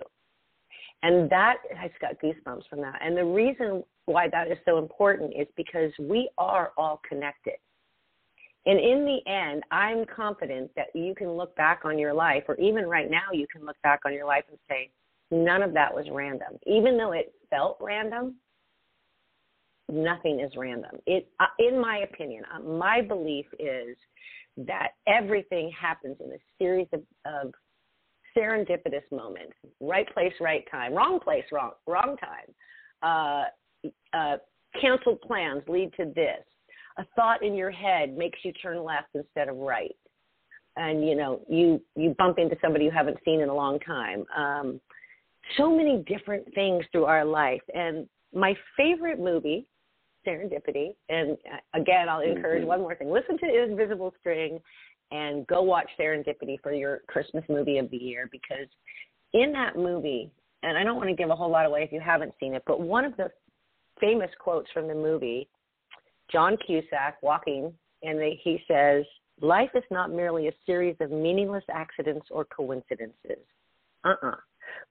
and 1.03 1.29
that 1.29 1.57
I 1.79 1.87
just 1.87 1.99
got 1.99 2.19
goosebumps 2.19 2.67
from 2.69 2.81
that. 2.81 2.99
And 3.03 3.15
the 3.15 3.25
reason 3.25 3.83
why 4.05 4.27
that 4.29 4.47
is 4.47 4.57
so 4.65 4.77
important 4.77 5.33
is 5.37 5.47
because 5.55 5.91
we 5.99 6.29
are 6.37 6.71
all 6.77 7.01
connected. 7.07 7.55
And 8.65 8.79
in 8.79 9.05
the 9.05 9.31
end, 9.31 9.63
I'm 9.71 10.05
confident 10.05 10.71
that 10.75 10.87
you 10.95 11.13
can 11.15 11.31
look 11.31 11.55
back 11.55 11.81
on 11.83 11.99
your 11.99 12.13
life, 12.13 12.43
or 12.47 12.55
even 12.55 12.85
right 12.87 13.09
now, 13.09 13.31
you 13.31 13.45
can 13.51 13.65
look 13.65 13.77
back 13.83 14.01
on 14.05 14.13
your 14.13 14.25
life 14.25 14.43
and 14.49 14.57
say, 14.69 14.89
none 15.31 15.61
of 15.61 15.73
that 15.73 15.93
was 15.93 16.05
random. 16.11 16.57
Even 16.65 16.97
though 16.97 17.11
it 17.11 17.33
felt 17.49 17.77
random, 17.79 18.35
nothing 19.89 20.39
is 20.39 20.51
random. 20.57 20.95
It, 21.05 21.27
uh, 21.39 21.45
in 21.59 21.79
my 21.79 21.99
opinion, 21.99 22.43
uh, 22.53 22.59
my 22.59 23.01
belief 23.01 23.45
is 23.59 23.95
that 24.57 24.89
everything 25.07 25.71
happens 25.79 26.17
in 26.23 26.31
a 26.31 26.39
series 26.57 26.87
of, 26.93 27.01
of 27.25 27.53
serendipitous 28.35 29.03
moments. 29.11 29.53
Right 29.79 30.11
place, 30.13 30.33
right 30.39 30.63
time. 30.71 30.93
Wrong 30.93 31.19
place, 31.19 31.43
wrong 31.51 31.71
wrong 31.87 32.15
time. 32.17 32.53
Uh, 33.03 33.89
uh, 34.17 34.37
canceled 34.79 35.21
plans 35.21 35.61
lead 35.67 35.91
to 35.97 36.05
this. 36.15 36.43
A 36.97 37.05
thought 37.15 37.43
in 37.43 37.55
your 37.55 37.71
head 37.71 38.17
makes 38.17 38.39
you 38.43 38.53
turn 38.53 38.83
left 38.83 39.09
instead 39.13 39.49
of 39.49 39.57
right. 39.57 39.95
And 40.77 41.07
you 41.07 41.15
know, 41.15 41.41
you 41.49 41.81
you 41.95 42.15
bump 42.17 42.37
into 42.39 42.55
somebody 42.61 42.85
you 42.85 42.91
haven't 42.91 43.17
seen 43.25 43.41
in 43.41 43.49
a 43.49 43.55
long 43.55 43.79
time. 43.79 44.25
Um, 44.35 44.81
so 45.57 45.75
many 45.75 46.03
different 46.07 46.45
things 46.53 46.83
through 46.91 47.05
our 47.05 47.23
life. 47.23 47.61
And 47.73 48.07
my 48.33 48.55
favorite 48.75 49.19
movie, 49.19 49.67
Serendipity, 50.27 50.95
and 51.09 51.37
uh, 51.53 51.79
again, 51.79 52.09
I'll 52.09 52.21
encourage 52.21 52.61
mm-hmm. 52.61 52.67
one 52.67 52.79
more 52.81 52.95
thing: 52.95 53.09
listen 53.09 53.37
to 53.39 53.63
Invisible 53.63 54.13
String 54.19 54.59
and 55.11 55.45
go 55.47 55.61
watch 55.61 55.89
Serendipity 55.99 56.59
for 56.61 56.73
your 56.73 57.01
Christmas 57.07 57.43
movie 57.47 57.77
of 57.77 57.89
the 57.91 57.97
year 57.97 58.27
because 58.31 58.67
in 59.33 59.51
that 59.51 59.75
movie, 59.75 60.31
and 60.63 60.77
I 60.77 60.83
don't 60.83 60.95
want 60.95 61.09
to 61.09 61.15
give 61.15 61.29
a 61.29 61.35
whole 61.35 61.51
lot 61.51 61.65
away 61.65 61.83
if 61.83 61.91
you 61.91 61.99
haven't 61.99 62.33
seen 62.39 62.53
it, 62.53 62.63
but 62.65 62.81
one 62.81 63.05
of 63.05 63.15
the 63.17 63.29
famous 63.99 64.29
quotes 64.39 64.69
from 64.71 64.87
the 64.87 64.95
movie, 64.95 65.47
John 66.31 66.57
Cusack 66.65 67.21
walking, 67.21 67.73
and 68.03 68.19
they, 68.19 68.39
he 68.43 68.61
says, 68.67 69.05
Life 69.41 69.71
is 69.75 69.83
not 69.91 70.11
merely 70.11 70.47
a 70.47 70.51
series 70.65 70.95
of 71.01 71.11
meaningless 71.11 71.63
accidents 71.69 72.27
or 72.31 72.45
coincidences. 72.45 73.43
Uh 74.03 74.09
uh-uh. 74.09 74.29
uh. 74.29 74.35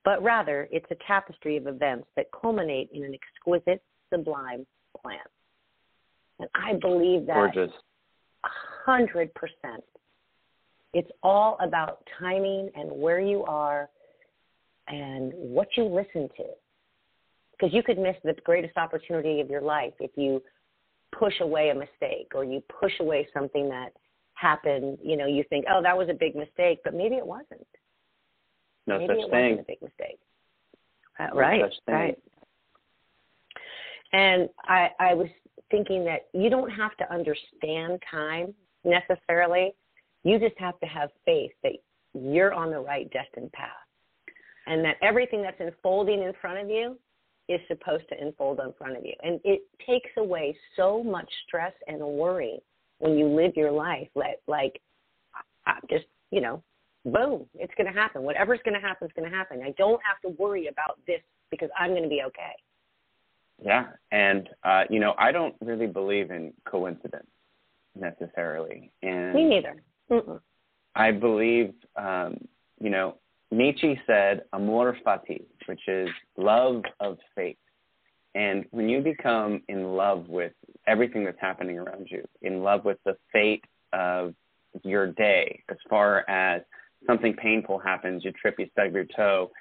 But 0.03 0.21
rather, 0.23 0.67
it's 0.71 0.85
a 0.91 0.95
tapestry 1.07 1.57
of 1.57 1.67
events 1.67 2.07
that 2.15 2.27
culminate 2.31 2.89
in 2.93 3.03
an 3.03 3.13
exquisite, 3.13 3.81
sublime 4.09 4.65
plan. 5.01 5.19
And 6.39 6.49
I 6.53 6.73
believe 6.73 7.25
that. 7.27 7.33
Gorgeous. 7.33 7.71
hundred 8.43 9.33
percent. 9.33 9.83
It's 10.93 11.09
all 11.23 11.57
about 11.61 12.07
timing 12.19 12.69
and 12.75 12.89
where 12.91 13.19
you 13.19 13.43
are 13.43 13.89
and 14.87 15.33
what 15.33 15.67
you 15.75 15.83
listen 15.85 16.29
to. 16.37 16.45
Because 17.51 17.73
you 17.73 17.83
could 17.83 17.97
miss 17.97 18.15
the 18.23 18.33
greatest 18.45 18.77
opportunity 18.77 19.41
of 19.41 19.49
your 19.49 19.61
life 19.61 19.93
if 19.99 20.11
you 20.15 20.41
push 21.17 21.33
away 21.41 21.69
a 21.69 21.75
mistake 21.75 22.31
or 22.33 22.43
you 22.43 22.61
push 22.79 22.93
away 22.99 23.27
something 23.33 23.69
that 23.69 23.93
happened. 24.33 24.97
You 25.03 25.17
know, 25.17 25.27
you 25.27 25.43
think, 25.49 25.65
oh, 25.69 25.81
that 25.81 25.97
was 25.97 26.09
a 26.09 26.13
big 26.13 26.35
mistake, 26.35 26.79
but 26.83 26.93
maybe 26.93 27.15
it 27.15 27.25
wasn't. 27.25 27.67
No 28.87 28.99
maybe 28.99 29.13
such 29.13 29.25
it 29.25 29.31
thing. 29.31 29.49
wasn't 29.49 29.59
a 29.59 29.63
big 29.67 29.81
mistake. 29.81 30.19
Uh, 31.19 31.27
no 31.33 31.39
right, 31.39 31.73
right. 31.87 32.19
And 34.13 34.49
I, 34.65 34.89
I 34.99 35.13
was 35.13 35.27
thinking 35.71 36.05
that 36.05 36.27
you 36.33 36.49
don't 36.49 36.69
have 36.69 36.95
to 36.97 37.11
understand 37.11 38.01
time 38.09 38.53
necessarily 38.83 39.73
you 40.25 40.39
just 40.39 40.57
have 40.57 40.77
to 40.79 40.87
have 40.87 41.09
faith 41.23 41.51
that 41.63 41.73
you're 42.13 42.53
on 42.53 42.71
the 42.71 42.79
right 42.79 43.09
destined 43.11 43.51
path 43.53 43.69
and 44.67 44.83
that 44.83 44.97
everything 45.01 45.41
that's 45.41 45.59
unfolding 45.59 46.23
in 46.23 46.33
front 46.41 46.59
of 46.59 46.69
you 46.69 46.97
is 47.47 47.59
supposed 47.67 48.07
to 48.09 48.15
unfold 48.19 48.59
in 48.59 48.73
front 48.77 48.97
of 48.97 49.05
you. 49.05 49.13
And 49.23 49.39
it 49.43 49.61
takes 49.85 50.09
away 50.17 50.57
so 50.75 51.03
much 51.03 51.29
stress 51.47 51.73
and 51.87 51.99
worry 51.99 52.59
when 52.99 53.17
you 53.17 53.27
live 53.27 53.53
your 53.55 53.71
life 53.71 54.07
like, 54.15 54.39
like 54.47 54.79
just, 55.89 56.05
you 56.31 56.41
know, 56.41 56.63
boom, 57.05 57.45
it's 57.55 57.73
going 57.77 57.91
to 57.91 57.97
happen. 57.97 58.23
Whatever's 58.23 58.59
going 58.65 58.79
to 58.79 58.85
happen 58.85 59.07
is 59.07 59.13
going 59.15 59.29
to 59.29 59.35
happen. 59.35 59.61
I 59.63 59.71
don't 59.77 60.01
have 60.03 60.19
to 60.21 60.35
worry 60.41 60.67
about 60.67 60.99
this 61.05 61.21
because 61.51 61.69
I'm 61.77 61.91
going 61.91 62.03
to 62.03 62.09
be 62.09 62.23
okay. 62.27 62.55
Yeah, 63.63 63.85
and 64.11 64.49
uh, 64.63 64.83
you 64.89 64.99
know, 64.99 65.13
I 65.17 65.31
don't 65.31 65.55
really 65.61 65.87
believe 65.87 66.29
in 66.29 66.51
coincidence 66.65 67.27
necessarily. 67.95 68.91
And 69.01 69.33
Me 69.33 69.45
neither. 69.45 69.81
Mm-mm. 70.11 70.41
I 70.95 71.11
believe, 71.11 71.73
um, 71.95 72.37
you 72.81 72.89
know, 72.89 73.15
Nietzsche 73.51 73.99
said 74.07 74.43
amor 74.53 74.97
fati, 75.05 75.43
which 75.67 75.81
is 75.87 76.09
love 76.37 76.83
of 76.99 77.17
fate. 77.35 77.57
And 78.33 78.65
when 78.71 78.89
you 78.89 79.01
become 79.01 79.61
in 79.69 79.95
love 79.95 80.27
with 80.27 80.51
everything 80.87 81.23
that's 81.23 81.39
happening 81.39 81.77
around 81.77 82.07
you, 82.09 82.23
in 82.41 82.63
love 82.63 82.83
with 82.83 82.97
the 83.05 83.15
fate 83.31 83.63
of 83.93 84.33
your 84.83 85.07
day, 85.13 85.63
as 85.69 85.77
far 85.89 86.29
as 86.29 86.61
something 87.07 87.33
painful 87.33 87.79
happens, 87.79 88.25
you 88.25 88.31
trip, 88.33 88.55
you 88.59 88.67
stub 88.73 88.93
your 88.93 89.05
toe, 89.15 89.51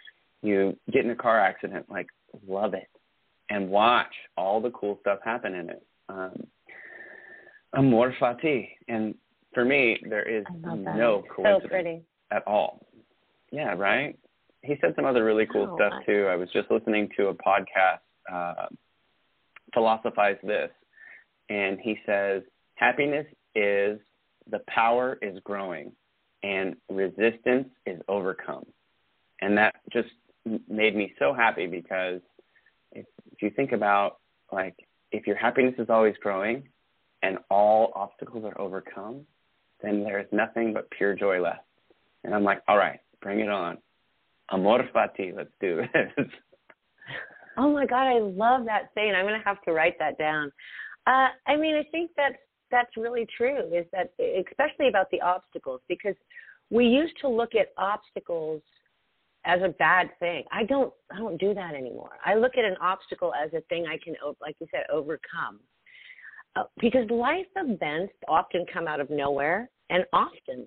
you 0.43 0.77
get 0.93 1.05
in 1.05 1.11
a 1.11 1.17
car 1.17 1.39
accident, 1.39 1.87
like 1.89 2.09
love 2.49 2.75
it 2.75 2.89
and 3.51 3.69
watch 3.69 4.13
all 4.37 4.61
the 4.61 4.71
cool 4.71 4.99
stuff 5.01 5.19
happen 5.25 5.55
in 5.55 5.71
it. 5.71 5.83
Um, 6.09 6.47
amor 7.75 8.15
fati, 8.21 8.71
and 8.89 9.15
for 9.53 9.65
me, 9.65 9.99
there 10.09 10.29
is 10.29 10.45
no 10.63 11.23
coincidence 11.35 12.03
so 12.31 12.37
at 12.37 12.47
all. 12.47 12.87
Yeah, 13.55 13.75
right. 13.75 14.19
He 14.63 14.75
said 14.81 14.95
some 14.97 15.05
other 15.05 15.25
really 15.25 15.47
cool 15.47 15.69
oh, 15.71 15.77
stuff 15.77 15.93
too. 16.05 16.27
I 16.29 16.35
was 16.35 16.49
just 16.53 16.69
listening 16.73 17.09
to 17.17 17.29
a 17.29 17.35
podcast, 17.35 18.01
uh, 18.33 18.67
philosophize 19.73 20.39
this, 20.43 20.71
and 21.49 21.79
he 21.81 21.97
says 22.05 22.43
happiness 22.75 23.27
is 23.55 24.01
the 24.51 24.59
power 24.67 25.19
is 25.23 25.39
growing, 25.45 25.93
and 26.43 26.75
resistance 26.91 27.69
is 27.87 28.01
overcome, 28.09 28.67
and 29.41 29.57
that 29.57 29.77
just 29.93 30.09
made 30.69 30.97
me 30.97 31.15
so 31.21 31.33
happy 31.33 31.69
because 31.69 32.21
if, 32.91 33.07
if 33.31 33.41
you 33.41 33.51
think 33.51 33.71
about 33.71 34.19
like 34.51 34.75
if 35.13 35.29
your 35.29 35.37
happiness 35.37 35.75
is 35.79 35.91
always 35.91 36.17
growing 36.21 36.65
and 37.23 37.39
all 37.53 37.93
obstacles 37.95 38.45
are 38.45 38.61
overcome, 38.61 39.21
then 39.81 40.03
there 40.03 40.19
is 40.19 40.27
nothing 40.33 40.73
but 40.73 40.91
pure 40.91 41.15
joy 41.15 41.41
left. 41.41 41.61
And 42.25 42.35
I'm 42.35 42.43
like, 42.43 42.61
all 42.67 42.77
right, 42.77 42.99
bring 43.25 43.41
it 43.41 43.49
on. 43.49 43.79
Amor 44.53 44.89
fati, 44.95 45.35
let's 45.35 45.51
do 45.61 45.83
this. 45.93 46.27
Oh 47.57 47.73
my 47.73 47.87
God, 47.87 48.09
I 48.09 48.19
love 48.19 48.65
that 48.67 48.91
saying. 48.97 49.15
I'm 49.15 49.25
going 49.25 49.39
to 49.39 49.47
have 49.47 49.63
to 49.63 49.73
write 49.73 49.97
that 50.01 50.19
down. 50.19 50.51
Uh, 51.07 51.29
I 51.47 51.55
mean, 51.57 51.77
I 51.77 51.85
think 51.93 52.11
that's 52.17 52.35
that's 52.73 52.97
really 52.97 53.29
true. 53.37 53.73
Is 53.73 53.87
that 53.93 54.13
especially 54.19 54.89
about 54.89 55.09
the 55.13 55.21
obstacles 55.21 55.81
because 55.89 56.17
we 56.71 56.87
used 56.87 57.15
to 57.21 57.29
look 57.29 57.55
at 57.55 57.69
obstacles 57.79 58.61
as 59.45 59.61
a 59.63 59.69
bad 59.69 60.11
thing. 60.19 60.43
I 60.51 60.65
don't 60.65 60.93
I 61.13 61.19
don't 61.19 61.39
do 61.39 61.55
that 61.55 61.75
anymore. 61.75 62.19
I 62.25 62.35
look 62.35 62.59
at 62.59 62.65
an 62.65 62.77
obstacle 62.81 63.33
as 63.35 63.53
a 63.53 63.61
thing 63.69 63.87
I 63.87 63.99
can, 64.03 64.15
like 64.41 64.57
you 64.59 64.67
said, 64.73 64.87
overcome. 64.93 65.61
Uh, 66.57 66.65
because 66.81 67.09
life 67.11 67.47
events 67.57 68.15
often 68.27 68.65
come 68.73 68.89
out 68.89 69.01
of 69.01 69.11
nowhere 69.11 69.71
and 69.91 70.05
often 70.13 70.67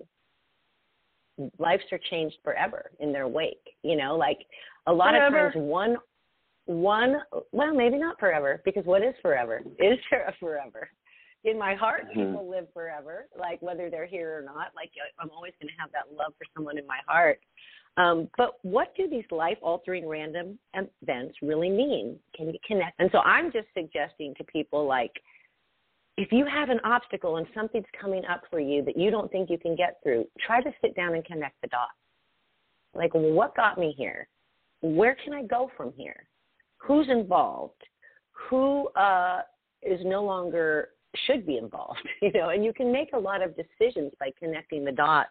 lives 1.60 1.84
are 1.91 2.00
changed 2.10 2.38
forever 2.43 2.91
in 3.00 3.12
their 3.12 3.28
wake 3.28 3.76
you 3.84 3.95
know 3.95 4.15
like 4.15 4.39
a 4.88 4.93
lot 4.93 5.12
forever. 5.12 5.47
of 5.47 5.54
times 5.54 5.63
one 5.63 5.97
one 6.65 7.17
well 7.52 7.73
maybe 7.73 7.97
not 7.97 8.19
forever 8.19 8.62
because 8.65 8.86
what 8.86 9.02
is 9.04 9.13
forever 9.21 9.62
is 9.80 9.97
there 10.12 10.28
a 10.28 10.34
forever 10.39 10.89
in 11.43 11.58
my 11.58 11.76
heart, 11.76 12.06
Mm-hmm. 12.08 12.28
people 12.34 12.50
live 12.50 12.67
forever, 12.73 13.28
like 13.39 13.62
whether 13.62 13.89
they're 13.89 14.06
here 14.06 14.38
or 14.38 14.41
not. 14.41 14.71
Like 14.76 14.91
I'm 15.19 15.30
always 15.30 15.54
going 15.62 15.69
to 15.69 15.80
have 15.82 15.91
that 15.91 16.15
love 16.15 16.34
for 16.38 16.45
someone 16.56 16.78
in 16.78 16.86
my 16.88 17.00
heart. 17.08 17.39
Um, 17.97 18.30
but 18.38 18.60
what 18.62 18.95
do 18.95 19.10
these 19.10 19.26
life 19.32 19.58
altering 19.62 20.08
random 20.08 20.60
events 21.02 21.36
really 21.41 21.69
mean? 21.69 22.17
Can 22.36 22.47
you 22.47 22.60
connect? 22.65 23.00
And 23.00 23.10
so 23.12 23.19
I'm 23.19 23.52
just 23.52 23.67
suggesting 23.76 24.36
to 24.38 24.43
people 24.43 24.86
like, 24.86 25.12
if 26.17 26.32
you 26.32 26.45
have 26.45 26.69
an 26.69 26.80
obstacle 26.84 27.38
and 27.38 27.45
something's 27.53 27.86
coming 27.99 28.23
up 28.25 28.41
for 28.49 28.60
you 28.60 28.84
that 28.84 28.97
you 28.97 29.12
don't 29.12 29.32
think 29.32 29.49
you 29.49 29.58
can 29.58 29.75
get 29.75 29.97
through, 30.01 30.25
try 30.45 30.62
to 30.62 30.71
sit 30.82 30.95
down 30.95 31.13
and 31.13 31.23
connect 31.23 31.62
the 31.62 31.67
dots. 31.67 31.91
Like, 32.95 33.12
what 33.13 33.56
got 33.56 33.77
me 33.77 33.93
here? 33.95 34.27
Where 34.82 35.15
can 35.23 35.34
I 35.34 35.43
go 35.43 35.69
from 35.77 35.93
here? 35.95 36.27
Who's 36.77 37.08
involved? 37.10 37.82
Who 38.49 38.88
uh, 38.89 39.41
is 39.84 39.99
no 40.03 40.23
longer 40.23 40.89
should 41.25 41.45
be 41.45 41.58
involved? 41.58 42.08
You 42.21 42.32
know, 42.34 42.49
and 42.49 42.65
you 42.65 42.73
can 42.73 42.91
make 42.91 43.10
a 43.13 43.19
lot 43.19 43.43
of 43.43 43.56
decisions 43.56 44.12
by 44.19 44.32
connecting 44.39 44.84
the 44.84 44.91
dots. 44.91 45.30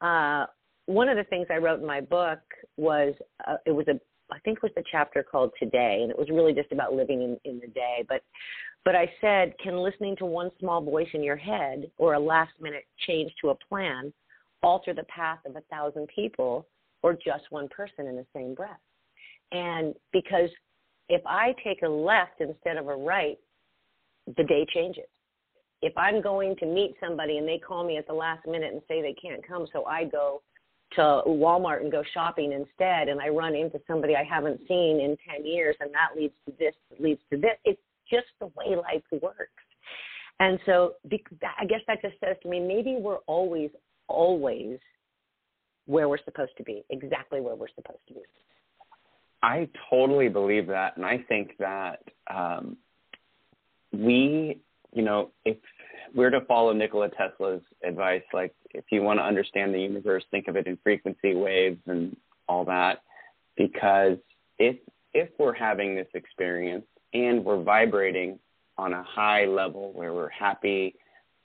Uh, 0.00 0.46
one 0.86 1.08
of 1.08 1.16
the 1.16 1.24
things 1.24 1.46
I 1.50 1.58
wrote 1.58 1.80
in 1.80 1.86
my 1.86 2.00
book 2.00 2.40
was 2.76 3.14
uh, 3.46 3.56
it 3.64 3.70
was 3.70 3.86
a 3.88 3.98
I 4.34 4.38
think 4.40 4.62
was 4.62 4.72
the 4.74 4.82
chapter 4.90 5.22
called 5.22 5.52
Today, 5.58 6.00
and 6.02 6.10
it 6.10 6.18
was 6.18 6.28
really 6.28 6.52
just 6.52 6.72
about 6.72 6.92
living 6.92 7.22
in, 7.22 7.38
in 7.50 7.60
the 7.60 7.68
day. 7.68 8.04
But 8.08 8.22
but 8.84 8.94
I 8.94 9.10
said, 9.20 9.54
can 9.62 9.78
listening 9.78 10.14
to 10.16 10.26
one 10.26 10.50
small 10.60 10.82
voice 10.82 11.08
in 11.14 11.22
your 11.22 11.36
head 11.36 11.90
or 11.96 12.14
a 12.14 12.20
last 12.20 12.52
minute 12.60 12.84
change 13.06 13.32
to 13.40 13.50
a 13.50 13.54
plan 13.54 14.12
alter 14.62 14.92
the 14.92 15.04
path 15.04 15.38
of 15.46 15.56
a 15.56 15.62
thousand 15.70 16.08
people 16.14 16.66
or 17.02 17.14
just 17.14 17.44
one 17.50 17.68
person 17.68 18.06
in 18.06 18.16
the 18.16 18.26
same 18.34 18.54
breath? 18.54 18.80
And 19.52 19.94
because 20.12 20.50
if 21.08 21.22
I 21.26 21.54
take 21.62 21.82
a 21.82 21.88
left 21.88 22.40
instead 22.40 22.76
of 22.76 22.88
a 22.88 22.96
right, 22.96 23.38
the 24.36 24.44
day 24.44 24.66
changes. 24.74 25.04
If 25.80 25.96
I'm 25.96 26.22
going 26.22 26.56
to 26.56 26.66
meet 26.66 26.94
somebody 26.98 27.38
and 27.38 27.46
they 27.46 27.58
call 27.58 27.84
me 27.84 27.98
at 27.98 28.06
the 28.06 28.14
last 28.14 28.46
minute 28.46 28.72
and 28.72 28.82
say 28.88 29.02
they 29.02 29.14
can't 29.14 29.46
come, 29.46 29.66
so 29.72 29.84
I 29.84 30.04
go 30.04 30.42
to 30.96 31.22
Walmart 31.26 31.80
and 31.80 31.90
go 31.90 32.02
shopping 32.12 32.52
instead, 32.52 33.08
and 33.08 33.20
I 33.20 33.28
run 33.28 33.54
into 33.54 33.80
somebody 33.86 34.14
I 34.16 34.24
haven't 34.24 34.60
seen 34.68 35.00
in 35.00 35.16
10 35.30 35.46
years, 35.46 35.76
and 35.80 35.90
that 35.92 36.16
leads 36.16 36.34
to 36.46 36.52
this, 36.58 36.74
leads 36.98 37.20
to 37.30 37.36
this. 37.36 37.56
It's 37.64 37.80
just 38.10 38.26
the 38.40 38.46
way 38.46 38.76
life 38.76 39.02
works. 39.22 39.50
And 40.40 40.58
so 40.66 40.94
I 41.04 41.64
guess 41.64 41.80
that 41.86 42.02
just 42.02 42.14
says 42.20 42.36
to 42.42 42.48
me 42.48 42.60
maybe 42.60 42.96
we're 42.98 43.18
always, 43.26 43.70
always 44.08 44.78
where 45.86 46.08
we're 46.08 46.22
supposed 46.24 46.56
to 46.56 46.62
be, 46.64 46.84
exactly 46.90 47.40
where 47.40 47.54
we're 47.54 47.68
supposed 47.74 48.00
to 48.08 48.14
be. 48.14 48.20
I 49.42 49.68
totally 49.90 50.28
believe 50.28 50.66
that, 50.68 50.96
and 50.96 51.04
I 51.04 51.18
think 51.28 51.52
that 51.58 52.02
um, 52.34 52.78
we, 53.92 54.58
you 54.92 55.02
know, 55.02 55.30
if 55.44 55.58
we're 56.14 56.30
to 56.30 56.40
follow 56.42 56.72
Nikola 56.72 57.10
Tesla's 57.10 57.62
advice, 57.82 58.22
like 58.32 58.54
if 58.70 58.84
you 58.90 59.02
want 59.02 59.18
to 59.18 59.24
understand 59.24 59.74
the 59.74 59.80
universe, 59.80 60.24
think 60.30 60.48
of 60.48 60.56
it 60.56 60.66
in 60.66 60.78
frequency 60.82 61.34
waves 61.34 61.80
and 61.86 62.16
all 62.48 62.64
that, 62.64 63.02
because 63.56 64.18
if 64.58 64.76
if 65.12 65.28
we're 65.38 65.54
having 65.54 65.94
this 65.94 66.08
experience 66.14 66.84
and 67.12 67.44
we're 67.44 67.62
vibrating 67.62 68.38
on 68.76 68.92
a 68.92 69.02
high 69.02 69.44
level 69.44 69.92
where 69.92 70.12
we're 70.12 70.28
happy, 70.28 70.94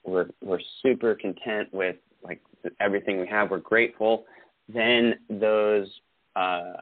we're 0.04 0.30
we're 0.44 0.62
super 0.82 1.16
content 1.16 1.72
with 1.74 1.96
like 2.24 2.42
everything 2.80 3.20
we 3.20 3.28
have, 3.28 3.50
we're 3.50 3.60
grateful, 3.60 4.26
then 4.68 5.16
those 5.30 5.88
uh, 6.36 6.74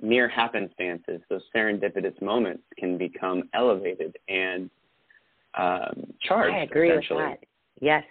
mere 0.00 0.28
happenstances, 0.28 1.20
those 1.28 1.42
serendipitous 1.54 2.20
moments 2.22 2.62
can 2.78 2.96
become 2.96 3.48
elevated 3.54 4.16
and 4.28 4.70
um, 5.56 6.12
charged. 6.22 6.54
I 6.54 6.62
agree 6.62 6.94
with 6.94 7.04
that. 7.10 7.38
Yes, 7.80 8.04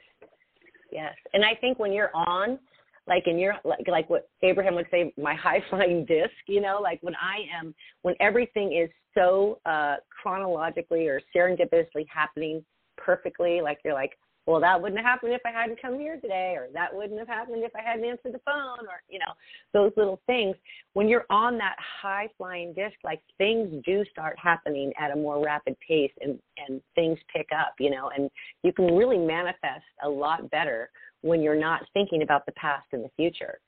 yes. 0.91 1.13
And 1.33 1.43
I 1.43 1.55
think 1.55 1.79
when 1.79 1.91
you're 1.91 2.11
on, 2.15 2.59
like 3.07 3.27
in 3.27 3.37
your 3.37 3.55
like 3.63 3.87
like 3.87 4.09
what 4.09 4.29
Abraham 4.41 4.75
would 4.75 4.87
say, 4.91 5.13
my 5.17 5.35
high 5.41 5.63
flying 5.69 6.05
disc. 6.05 6.33
You 6.47 6.61
know, 6.61 6.79
like 6.81 6.99
when 7.01 7.15
I 7.15 7.45
am 7.57 7.73
when 8.01 8.15
everything 8.19 8.73
is 8.73 8.89
so 9.13 9.59
uh, 9.65 9.95
chronologically 10.21 11.07
or 11.07 11.21
serendipitously 11.35 12.05
happening 12.13 12.63
perfectly, 12.97 13.61
like 13.61 13.79
you're 13.83 13.93
like, 13.93 14.11
well, 14.45 14.59
that 14.61 14.79
wouldn't 14.79 14.99
have 14.99 15.05
happened 15.05 15.33
if 15.33 15.41
I 15.43 15.51
hadn't 15.51 15.81
come 15.81 15.99
here 15.99 16.19
today, 16.19 16.53
or 16.55 16.67
that 16.73 16.93
wouldn't 16.93 17.17
have 17.17 17.27
happened 17.27 17.63
if 17.63 17.75
I 17.75 17.81
hadn't 17.81 18.05
answered 18.05 18.33
the 18.33 18.41
phone, 18.45 18.85
or 18.87 19.01
you 19.09 19.17
know, 19.17 19.33
those 19.73 19.91
little 19.97 20.21
things. 20.27 20.55
When 20.93 21.07
you're 21.07 21.25
on 21.29 21.57
that 21.57 21.75
high 21.79 22.29
flying 22.37 22.73
disc, 22.73 22.95
like 23.03 23.21
things 23.39 23.83
do 23.83 24.03
start 24.11 24.37
happening 24.37 24.93
at 24.99 25.11
a 25.11 25.15
more 25.15 25.43
rapid 25.43 25.75
pace, 25.85 26.11
and 26.21 26.39
and 26.67 26.79
things 26.93 27.17
pick 27.35 27.47
up, 27.57 27.73
you 27.79 27.89
know, 27.89 28.11
and 28.15 28.29
you 28.63 28.71
can 28.71 28.95
really 28.95 29.17
manifest 29.17 29.85
a 30.03 30.09
lot 30.09 30.49
better 30.51 30.89
when 31.21 31.41
you're 31.41 31.59
not 31.59 31.81
thinking 31.93 32.21
about 32.21 32.45
the 32.45 32.51
past 32.51 32.85
and 32.91 33.03
the 33.03 33.09
future, 33.15 33.59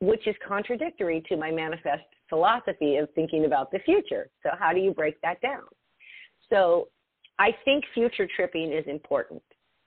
which 0.00 0.28
is 0.28 0.36
contradictory 0.46 1.20
to 1.28 1.36
my 1.36 1.50
manifest 1.50 2.04
philosophy 2.28 2.96
of 2.96 3.08
thinking 3.16 3.44
about 3.44 3.72
the 3.72 3.80
future. 3.80 4.28
So 4.44 4.50
how 4.56 4.72
do 4.72 4.78
you 4.78 4.92
break 4.92 5.20
that 5.22 5.40
down? 5.40 5.64
So 6.48 6.88
I 7.38 7.50
think 7.64 7.84
future 7.94 8.28
tripping 8.36 8.72
is 8.72 8.84
important. 8.86 9.42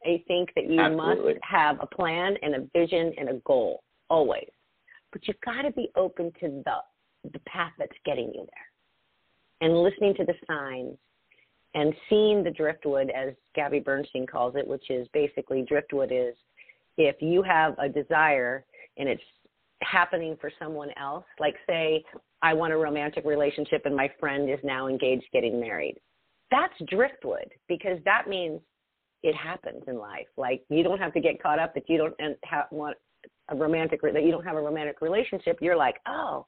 I 0.06 0.24
think 0.28 0.50
that 0.56 0.70
you 0.70 0.80
Absolutely. 0.80 1.34
must 1.34 1.44
have 1.44 1.78
a 1.82 1.88
plan 1.88 2.36
and 2.42 2.56
a 2.56 2.68
vision 2.78 3.14
and 3.18 3.30
a 3.30 3.34
goal 3.46 3.84
always. 4.10 4.50
But 5.12 5.28
you've 5.28 5.42
got 5.46 5.64
to 5.64 5.72
be 5.72 5.90
open 5.96 6.32
to 6.40 6.64
the 6.66 7.30
the 7.32 7.40
path 7.40 7.74
that's 7.78 7.92
getting 8.04 8.32
you 8.34 8.48
there. 8.48 9.70
And 9.70 9.84
listening 9.84 10.16
to 10.16 10.26
the 10.26 10.34
signs 10.48 10.98
and 11.76 11.94
seeing 12.10 12.44
the 12.44 12.50
driftwood 12.50 13.12
as 13.12 13.34
Gabby 13.54 13.80
Bernstein 13.80 14.26
calls 14.26 14.56
it, 14.56 14.68
which 14.68 14.90
is 14.90 15.08
basically 15.14 15.64
driftwood 15.68 16.12
is 16.12 16.34
if 16.98 17.18
you 17.20 17.44
have 17.44 17.76
a 17.78 17.88
desire 17.88 18.66
and 18.98 19.08
it's 19.08 19.22
happening 19.84 20.36
for 20.42 20.52
someone 20.58 20.90
else, 21.00 21.26
like 21.40 21.56
say 21.68 22.04
I 22.42 22.56
want 22.56 22.74
a 22.74 22.78
romantic 22.78 23.24
relationship 23.24 23.84
and 23.86 23.96
my 23.96 24.10
friend 24.20 24.50
is 24.50 24.60
now 24.64 24.88
engaged 24.88 25.26
getting 25.32 25.60
married 25.60 25.98
that's 26.52 26.74
driftwood 26.90 27.50
because 27.68 27.98
that 28.06 28.28
means 28.28 28.60
it 29.23 29.36
happens 29.36 29.84
in 29.88 29.97
life. 29.97 30.27
Like 30.38 30.63
you 30.69 30.84
don't 30.84 30.99
have 30.99 31.13
to 31.13 31.19
get 31.19 31.41
caught 31.41 31.60
up 31.60 31.73
that 31.75 31.89
you 31.89 31.97
don't 31.97 32.13
and 32.19 32.36
have, 32.43 32.65
want 32.71 32.97
a 33.49 33.55
romantic 33.55 34.01
that 34.01 34.23
you 34.23 34.31
don't 34.31 34.45
have 34.45 34.55
a 34.55 34.62
romantic 34.62 35.01
relationship. 35.01 35.60
You're 35.62 35.75
like, 35.75 35.97
oh, 36.07 36.45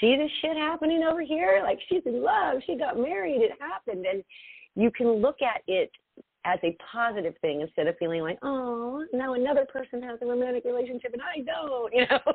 see 0.00 0.16
this 0.16 0.30
shit 0.40 0.56
happening 0.56 1.02
over 1.02 1.22
here? 1.22 1.60
Like 1.62 1.78
she's 1.88 2.02
in 2.06 2.22
love. 2.22 2.56
She 2.66 2.76
got 2.76 2.98
married. 2.98 3.40
It 3.42 3.52
happened, 3.60 4.06
and 4.06 4.24
you 4.74 4.90
can 4.90 5.08
look 5.08 5.36
at 5.42 5.62
it 5.66 5.90
as 6.46 6.58
a 6.64 6.76
positive 6.90 7.34
thing 7.42 7.60
instead 7.60 7.86
of 7.86 7.96
feeling 7.98 8.22
like, 8.22 8.38
oh, 8.42 9.04
now 9.12 9.34
another 9.34 9.66
person 9.70 10.02
has 10.02 10.18
a 10.22 10.26
romantic 10.26 10.64
relationship 10.64 11.12
and 11.12 11.22
I 11.22 11.42
don't. 11.42 11.92
You 11.94 12.06
know. 12.08 12.32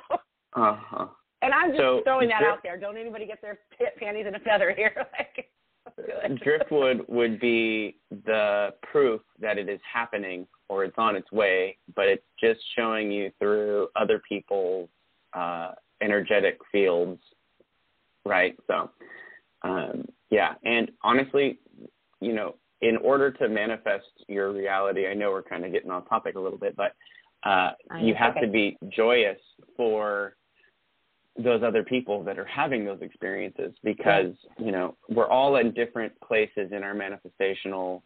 Uh 0.54 0.78
huh. 0.80 1.08
And 1.42 1.54
I'm 1.54 1.72
just 1.72 1.80
So, 1.80 2.02
throwing 2.06 2.30
that 2.30 2.40
drift- 2.40 2.54
out 2.58 2.64
there. 2.64 2.78
Don't 2.78 2.98
anybody 2.98 3.26
get 3.26 3.42
their 3.42 3.60
panties 4.00 4.26
in 4.28 4.36
a 4.36 4.40
feather 4.40 4.74
here. 4.76 4.94
like, 5.20 5.50
good. 5.98 6.40
Driftwood 6.44 7.06
would 7.08 7.40
be 7.40 7.98
the 8.26 8.74
proof 8.92 9.22
that 9.40 9.58
it 9.58 9.70
is 9.70 9.80
happening 9.92 10.48
or 10.70 10.84
it's 10.84 10.98
on 10.98 11.16
its 11.16 11.32
way, 11.32 11.78
but 11.96 12.08
it's 12.08 12.26
just 12.40 12.60
showing 12.76 13.12
you 13.12 13.32
through 13.40 13.88
other 13.96 14.22
people's 14.28 14.90
uh, 15.34 15.72
energetic 16.02 16.58
fields, 16.72 17.22
right? 18.26 18.56
So, 18.68 18.90
um, 19.64 20.06
yeah, 20.32 20.54
and 20.64 20.92
honestly, 21.04 21.60
you 22.22 22.34
know, 22.34 22.56
in 22.82 22.98
order 22.98 23.32
to 23.32 23.48
manifest 23.48 24.06
your 24.28 24.52
reality, 24.52 25.08
I 25.08 25.14
know 25.14 25.32
we're 25.32 25.44
kind 25.44 25.66
of 25.66 25.72
getting 25.72 25.92
off 25.92 26.10
topic 26.10 26.36
a 26.36 26.40
little 26.40 26.58
bit, 26.58 26.76
but 26.76 26.94
uh, 27.44 27.72
you 28.02 28.16
have 28.16 28.36
okay. 28.38 28.46
to 28.46 28.52
be 28.52 28.78
joyous 28.90 29.40
for 29.78 30.36
those 31.38 31.64
other 31.64 31.84
people 31.84 32.24
that 32.24 32.40
are 32.40 32.46
having 32.46 32.86
those 32.86 33.02
experiences 33.02 33.74
because 33.84 34.34
you 34.58 34.72
know 34.72 34.96
we're 35.10 35.30
all 35.30 35.58
in 35.58 35.74
different 35.74 36.14
places 36.22 36.72
in 36.72 36.82
our 36.84 36.96
manifestational 36.96 38.02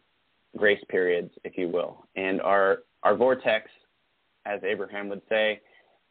grace 0.56 0.82
periods 0.88 1.30
if 1.44 1.56
you 1.56 1.68
will. 1.68 2.06
And 2.16 2.40
our 2.40 2.80
our 3.02 3.16
vortex 3.16 3.70
as 4.46 4.60
abraham 4.64 5.08
would 5.08 5.22
say 5.28 5.60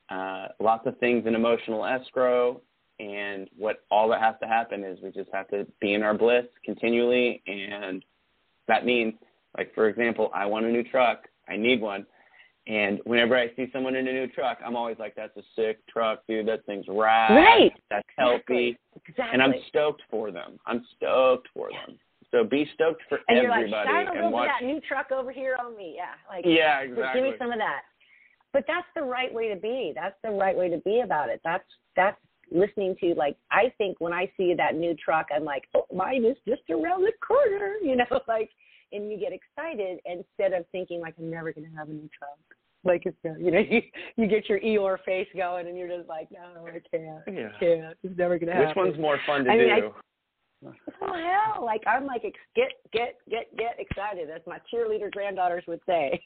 uh, 0.09 0.47
lots 0.59 0.87
of 0.87 0.97
things 0.99 1.27
in 1.27 1.35
emotional 1.35 1.85
escrow. 1.85 2.61
And 2.99 3.49
what 3.57 3.83
all 3.91 4.09
that 4.09 4.21
has 4.21 4.35
to 4.41 4.47
happen 4.47 4.83
is 4.83 4.97
we 5.01 5.11
just 5.11 5.29
have 5.33 5.47
to 5.49 5.65
be 5.79 5.93
in 5.93 6.03
our 6.03 6.13
bliss 6.13 6.45
continually. 6.65 7.41
And 7.47 8.03
that 8.67 8.85
means 8.85 9.13
like 9.57 9.73
for 9.75 9.89
example 9.89 10.31
i 10.33 10.45
want 10.45 10.65
a 10.65 10.69
new 10.69 10.83
truck. 10.83 11.27
I 11.49 11.57
need 11.57 11.81
one 11.81 12.05
and 12.69 12.99
whenever 13.05 13.35
I 13.35 13.47
see 13.55 13.67
someone 13.73 13.95
in 13.95 14.07
a 14.07 14.13
new 14.13 14.27
truck, 14.27 14.59
I'm 14.65 14.75
always 14.75 14.97
like, 14.99 15.15
"That's 15.15 15.35
a 15.35 15.41
sick 15.55 15.79
truck, 15.87 16.25
dude. 16.27 16.47
That 16.47 16.63
thing's 16.65 16.85
rad. 16.87 17.31
Right. 17.35 17.73
That's 17.89 18.07
healthy." 18.15 18.77
Exactly. 18.95 19.33
And 19.33 19.41
I'm 19.41 19.53
stoked 19.69 20.03
for 20.09 20.31
them. 20.31 20.59
I'm 20.67 20.85
stoked 20.95 21.47
for 21.53 21.69
them. 21.71 21.97
So 22.31 22.43
be 22.43 22.69
stoked 22.75 23.01
for 23.09 23.19
and 23.27 23.37
you're 23.41 23.49
like, 23.49 23.59
everybody 23.61 23.89
shine 23.89 24.07
a 24.07 24.11
little 24.11 24.25
and 24.25 24.33
watch. 24.33 24.49
that 24.59 24.65
new 24.65 24.79
truck 24.81 25.11
over 25.11 25.31
here 25.31 25.57
on 25.59 25.75
me. 25.75 25.95
Yeah, 25.95 26.13
like 26.29 26.45
Yeah, 26.45 26.81
Exactly. 26.81 27.21
give 27.21 27.31
me 27.31 27.37
some 27.39 27.51
of 27.51 27.57
that. 27.57 27.81
But 28.53 28.65
that's 28.67 28.87
the 28.95 29.01
right 29.01 29.33
way 29.33 29.49
to 29.49 29.55
be. 29.55 29.93
That's 29.95 30.15
the 30.23 30.29
right 30.29 30.55
way 30.55 30.69
to 30.69 30.77
be 30.79 30.99
about 31.01 31.29
it. 31.29 31.41
That's 31.43 31.65
that's 31.95 32.19
listening 32.51 32.95
to 32.99 33.15
like 33.15 33.35
I 33.49 33.73
think 33.79 33.99
when 33.99 34.13
I 34.13 34.31
see 34.37 34.53
that 34.53 34.75
new 34.75 34.93
truck, 34.95 35.27
I'm 35.35 35.43
like, 35.43 35.63
oh, 35.75 35.87
mine 35.91 36.23
is 36.23 36.37
just 36.47 36.61
around 36.69 37.01
the 37.03 37.13
corner. 37.25 37.77
You 37.81 37.95
know, 37.95 38.19
like 38.27 38.51
and 38.91 39.11
you 39.11 39.17
get 39.17 39.33
excited 39.33 39.99
instead 40.05 40.53
of 40.53 40.65
thinking 40.71 40.99
like 41.01 41.15
I'm 41.17 41.29
never 41.31 41.51
going 41.51 41.69
to 41.69 41.75
have 41.77 41.89
a 41.89 41.93
new 41.93 42.09
trunk. 42.15 42.39
Like 42.83 43.03
it's 43.05 43.17
you 43.23 43.51
know 43.51 43.59
you 43.69 43.81
you 44.15 44.27
get 44.27 44.47
your 44.49 44.59
Eeyore 44.59 44.97
face 45.05 45.27
going 45.35 45.67
and 45.67 45.77
you're 45.77 45.87
just 45.87 46.07
like 46.07 46.29
no 46.31 46.65
I 46.65 46.71
can't 46.71 47.23
Yeah. 47.27 47.49
I 47.55 47.59
can't 47.59 47.97
it's 48.03 48.17
never 48.17 48.37
going 48.37 48.47
to 48.47 48.53
happen. 48.53 48.67
Which 48.67 48.75
one's 48.75 48.99
more 48.99 49.19
fun 49.25 49.45
to 49.45 49.51
I 49.51 49.57
mean, 49.57 49.81
do? 49.81 49.91
Oh 51.01 51.13
hell! 51.13 51.63
Like 51.63 51.81
I'm 51.87 52.05
like 52.05 52.23
ex- 52.25 52.39
get 52.55 52.71
get 52.91 53.15
get 53.29 53.55
get 53.57 53.75
excited, 53.79 54.29
as 54.29 54.41
my 54.45 54.59
cheerleader 54.73 55.09
granddaughters 55.11 55.63
would 55.67 55.79
say. 55.85 56.21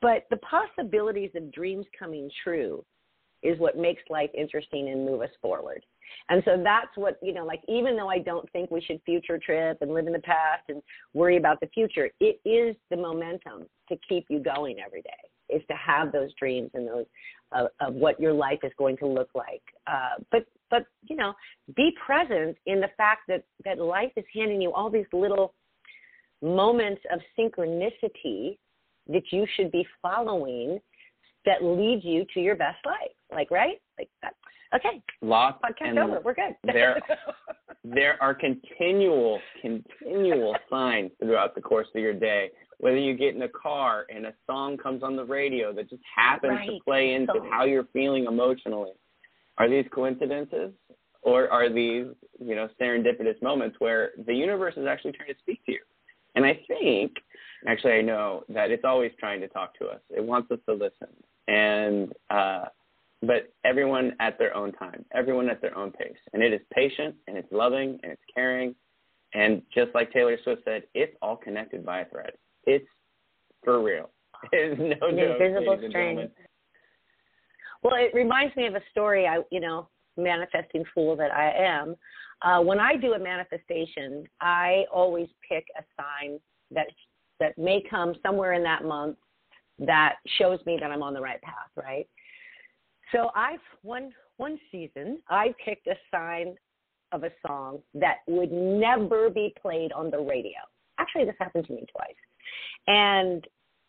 But 0.00 0.24
the 0.30 0.36
possibilities 0.38 1.30
of 1.34 1.50
dreams 1.52 1.86
coming 1.98 2.30
true 2.42 2.84
is 3.42 3.58
what 3.58 3.76
makes 3.76 4.02
life 4.10 4.30
interesting 4.36 4.90
and 4.90 5.04
move 5.04 5.22
us 5.22 5.30
forward. 5.40 5.84
And 6.28 6.42
so 6.44 6.60
that's 6.62 6.96
what 6.96 7.18
you 7.22 7.32
know. 7.32 7.44
Like 7.44 7.62
even 7.68 7.96
though 7.96 8.08
I 8.08 8.18
don't 8.18 8.50
think 8.52 8.70
we 8.70 8.80
should 8.80 9.00
future 9.04 9.38
trip 9.38 9.78
and 9.80 9.92
live 9.92 10.06
in 10.06 10.12
the 10.12 10.20
past 10.20 10.64
and 10.68 10.82
worry 11.12 11.36
about 11.36 11.58
the 11.60 11.68
future, 11.68 12.10
it 12.20 12.40
is 12.44 12.76
the 12.90 12.96
momentum 12.96 13.66
to 13.88 13.96
keep 14.08 14.26
you 14.28 14.40
going 14.40 14.76
every 14.84 15.02
day. 15.02 15.10
Is 15.48 15.62
to 15.68 15.74
have 15.74 16.12
those 16.12 16.30
dreams 16.38 16.70
and 16.74 16.86
those 16.88 17.04
of, 17.52 17.68
of 17.80 17.94
what 17.94 18.18
your 18.18 18.32
life 18.32 18.58
is 18.62 18.72
going 18.78 18.96
to 18.98 19.06
look 19.06 19.28
like. 19.34 19.62
Uh, 19.86 20.22
but 20.30 20.46
but 20.70 20.86
you 21.06 21.16
know, 21.16 21.34
be 21.76 21.92
present 22.04 22.56
in 22.66 22.80
the 22.80 22.88
fact 22.96 23.22
that 23.28 23.44
that 23.64 23.78
life 23.78 24.12
is 24.16 24.24
handing 24.34 24.60
you 24.60 24.72
all 24.72 24.90
these 24.90 25.06
little 25.12 25.54
moments 26.42 27.02
of 27.12 27.20
synchronicity 27.38 28.58
that 29.08 29.22
you 29.30 29.46
should 29.56 29.70
be 29.70 29.86
following 30.02 30.78
that 31.44 31.62
lead 31.62 32.00
you 32.02 32.24
to 32.34 32.40
your 32.40 32.56
best 32.56 32.78
life. 32.86 33.12
Like 33.30 33.50
right? 33.50 33.80
Like 33.98 34.08
that. 34.22 34.34
Okay, 34.74 35.02
Lots 35.22 35.60
podcast 35.62 36.02
over. 36.02 36.20
We're 36.24 36.34
good. 36.34 36.56
there- 36.64 37.00
there 37.84 38.20
are 38.22 38.34
continual, 38.34 39.38
continual 39.60 40.56
signs 40.70 41.10
throughout 41.20 41.54
the 41.54 41.60
course 41.60 41.86
of 41.94 42.00
your 42.00 42.14
day. 42.14 42.50
Whether 42.78 42.98
you 42.98 43.14
get 43.14 43.34
in 43.34 43.42
a 43.42 43.48
car 43.48 44.06
and 44.14 44.26
a 44.26 44.34
song 44.46 44.76
comes 44.76 45.02
on 45.02 45.16
the 45.16 45.24
radio 45.24 45.72
that 45.72 45.88
just 45.88 46.02
happens 46.14 46.58
to 46.66 46.78
play 46.84 47.14
into 47.14 47.32
So- 47.34 47.48
how 47.50 47.64
you're 47.64 47.84
feeling 47.92 48.26
emotionally. 48.26 48.92
Are 49.58 49.68
these 49.68 49.86
coincidences? 49.88 50.72
Or 51.22 51.48
are 51.48 51.70
these, 51.70 52.06
you 52.38 52.54
know, 52.54 52.68
serendipitous 52.78 53.40
moments 53.40 53.80
where 53.80 54.12
the 54.26 54.34
universe 54.34 54.74
is 54.76 54.86
actually 54.86 55.12
trying 55.12 55.32
to 55.32 55.38
speak 55.40 55.64
to 55.64 55.72
you? 55.72 55.80
And 56.34 56.44
I 56.44 56.60
think, 56.68 57.12
actually, 57.66 57.94
I 57.94 58.02
know 58.02 58.44
that 58.50 58.70
it's 58.70 58.84
always 58.84 59.10
trying 59.18 59.40
to 59.40 59.48
talk 59.48 59.74
to 59.78 59.86
us. 59.86 60.00
It 60.10 60.22
wants 60.22 60.50
us 60.50 60.58
to 60.68 60.74
listen. 60.74 61.08
And, 61.48 62.12
uh, 62.28 62.66
but 63.22 63.52
everyone 63.64 64.14
at 64.20 64.38
their 64.38 64.54
own 64.54 64.72
time, 64.72 65.06
everyone 65.14 65.48
at 65.48 65.62
their 65.62 65.76
own 65.76 65.92
pace. 65.92 66.18
And 66.34 66.42
it 66.42 66.52
is 66.52 66.60
patient 66.74 67.14
and 67.26 67.38
it's 67.38 67.50
loving 67.50 67.98
and 68.02 68.12
it's 68.12 68.22
caring. 68.34 68.74
And 69.32 69.62
just 69.74 69.94
like 69.94 70.12
Taylor 70.12 70.36
Swift 70.44 70.62
said, 70.64 70.82
it's 70.94 71.16
all 71.22 71.36
connected 71.36 71.86
by 71.86 72.00
a 72.00 72.04
thread. 72.04 72.32
It's 72.66 72.86
for 73.64 73.82
real. 73.82 74.10
It's 74.52 74.78
no 74.78 75.08
An 75.08 75.16
joke. 75.16 75.40
invisible 75.40 75.78
string. 75.88 76.28
Well, 77.82 77.94
it 77.96 78.14
reminds 78.14 78.54
me 78.56 78.66
of 78.66 78.74
a 78.74 78.80
story. 78.90 79.26
I, 79.26 79.40
you 79.50 79.60
know, 79.60 79.88
manifesting 80.16 80.84
fool 80.94 81.16
that 81.16 81.30
I 81.32 81.50
am. 81.50 81.96
Uh, 82.42 82.60
when 82.60 82.78
I 82.78 82.96
do 82.96 83.14
a 83.14 83.18
manifestation, 83.18 84.24
I 84.40 84.84
always 84.92 85.28
pick 85.48 85.64
a 85.78 85.82
sign 85.96 86.38
that 86.70 86.86
that 87.40 87.56
may 87.58 87.82
come 87.88 88.14
somewhere 88.22 88.52
in 88.52 88.62
that 88.62 88.84
month 88.84 89.16
that 89.78 90.16
shows 90.38 90.60
me 90.66 90.78
that 90.80 90.90
I'm 90.90 91.02
on 91.02 91.14
the 91.14 91.20
right 91.20 91.40
path. 91.42 91.70
Right. 91.76 92.06
So 93.12 93.30
I've 93.34 93.60
one 93.82 94.12
one 94.36 94.58
season 94.70 95.20
I 95.28 95.54
picked 95.64 95.86
a 95.86 95.94
sign 96.10 96.56
of 97.12 97.24
a 97.24 97.30
song 97.46 97.80
that 97.94 98.18
would 98.26 98.52
never 98.52 99.30
be 99.30 99.54
played 99.60 99.92
on 99.92 100.10
the 100.10 100.18
radio. 100.18 100.58
Actually, 100.98 101.24
this 101.24 101.34
happened 101.38 101.66
to 101.66 101.72
me 101.72 101.84
twice, 101.90 102.14
and 102.86 103.46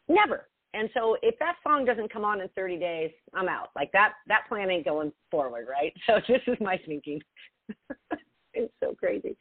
never. 0.07 0.47
And 0.73 0.89
so 0.93 1.15
if 1.21 1.39
that 1.39 1.55
song 1.63 1.85
doesn't 1.85 2.11
come 2.11 2.25
on 2.25 2.41
in 2.41 2.49
30 2.49 2.77
days, 2.77 3.11
I'm 3.33 3.47
out. 3.47 3.69
Like 3.75 3.91
that 3.93 4.13
that 4.27 4.41
plan 4.49 4.69
ain't 4.69 4.85
going 4.85 5.11
forward, 5.31 5.67
right? 5.69 5.93
So 6.07 6.19
this 6.27 6.41
is 6.47 6.57
my 6.59 6.77
thinking. 6.85 7.21
it's 8.53 8.73
so 8.83 8.93
crazy. 8.93 9.37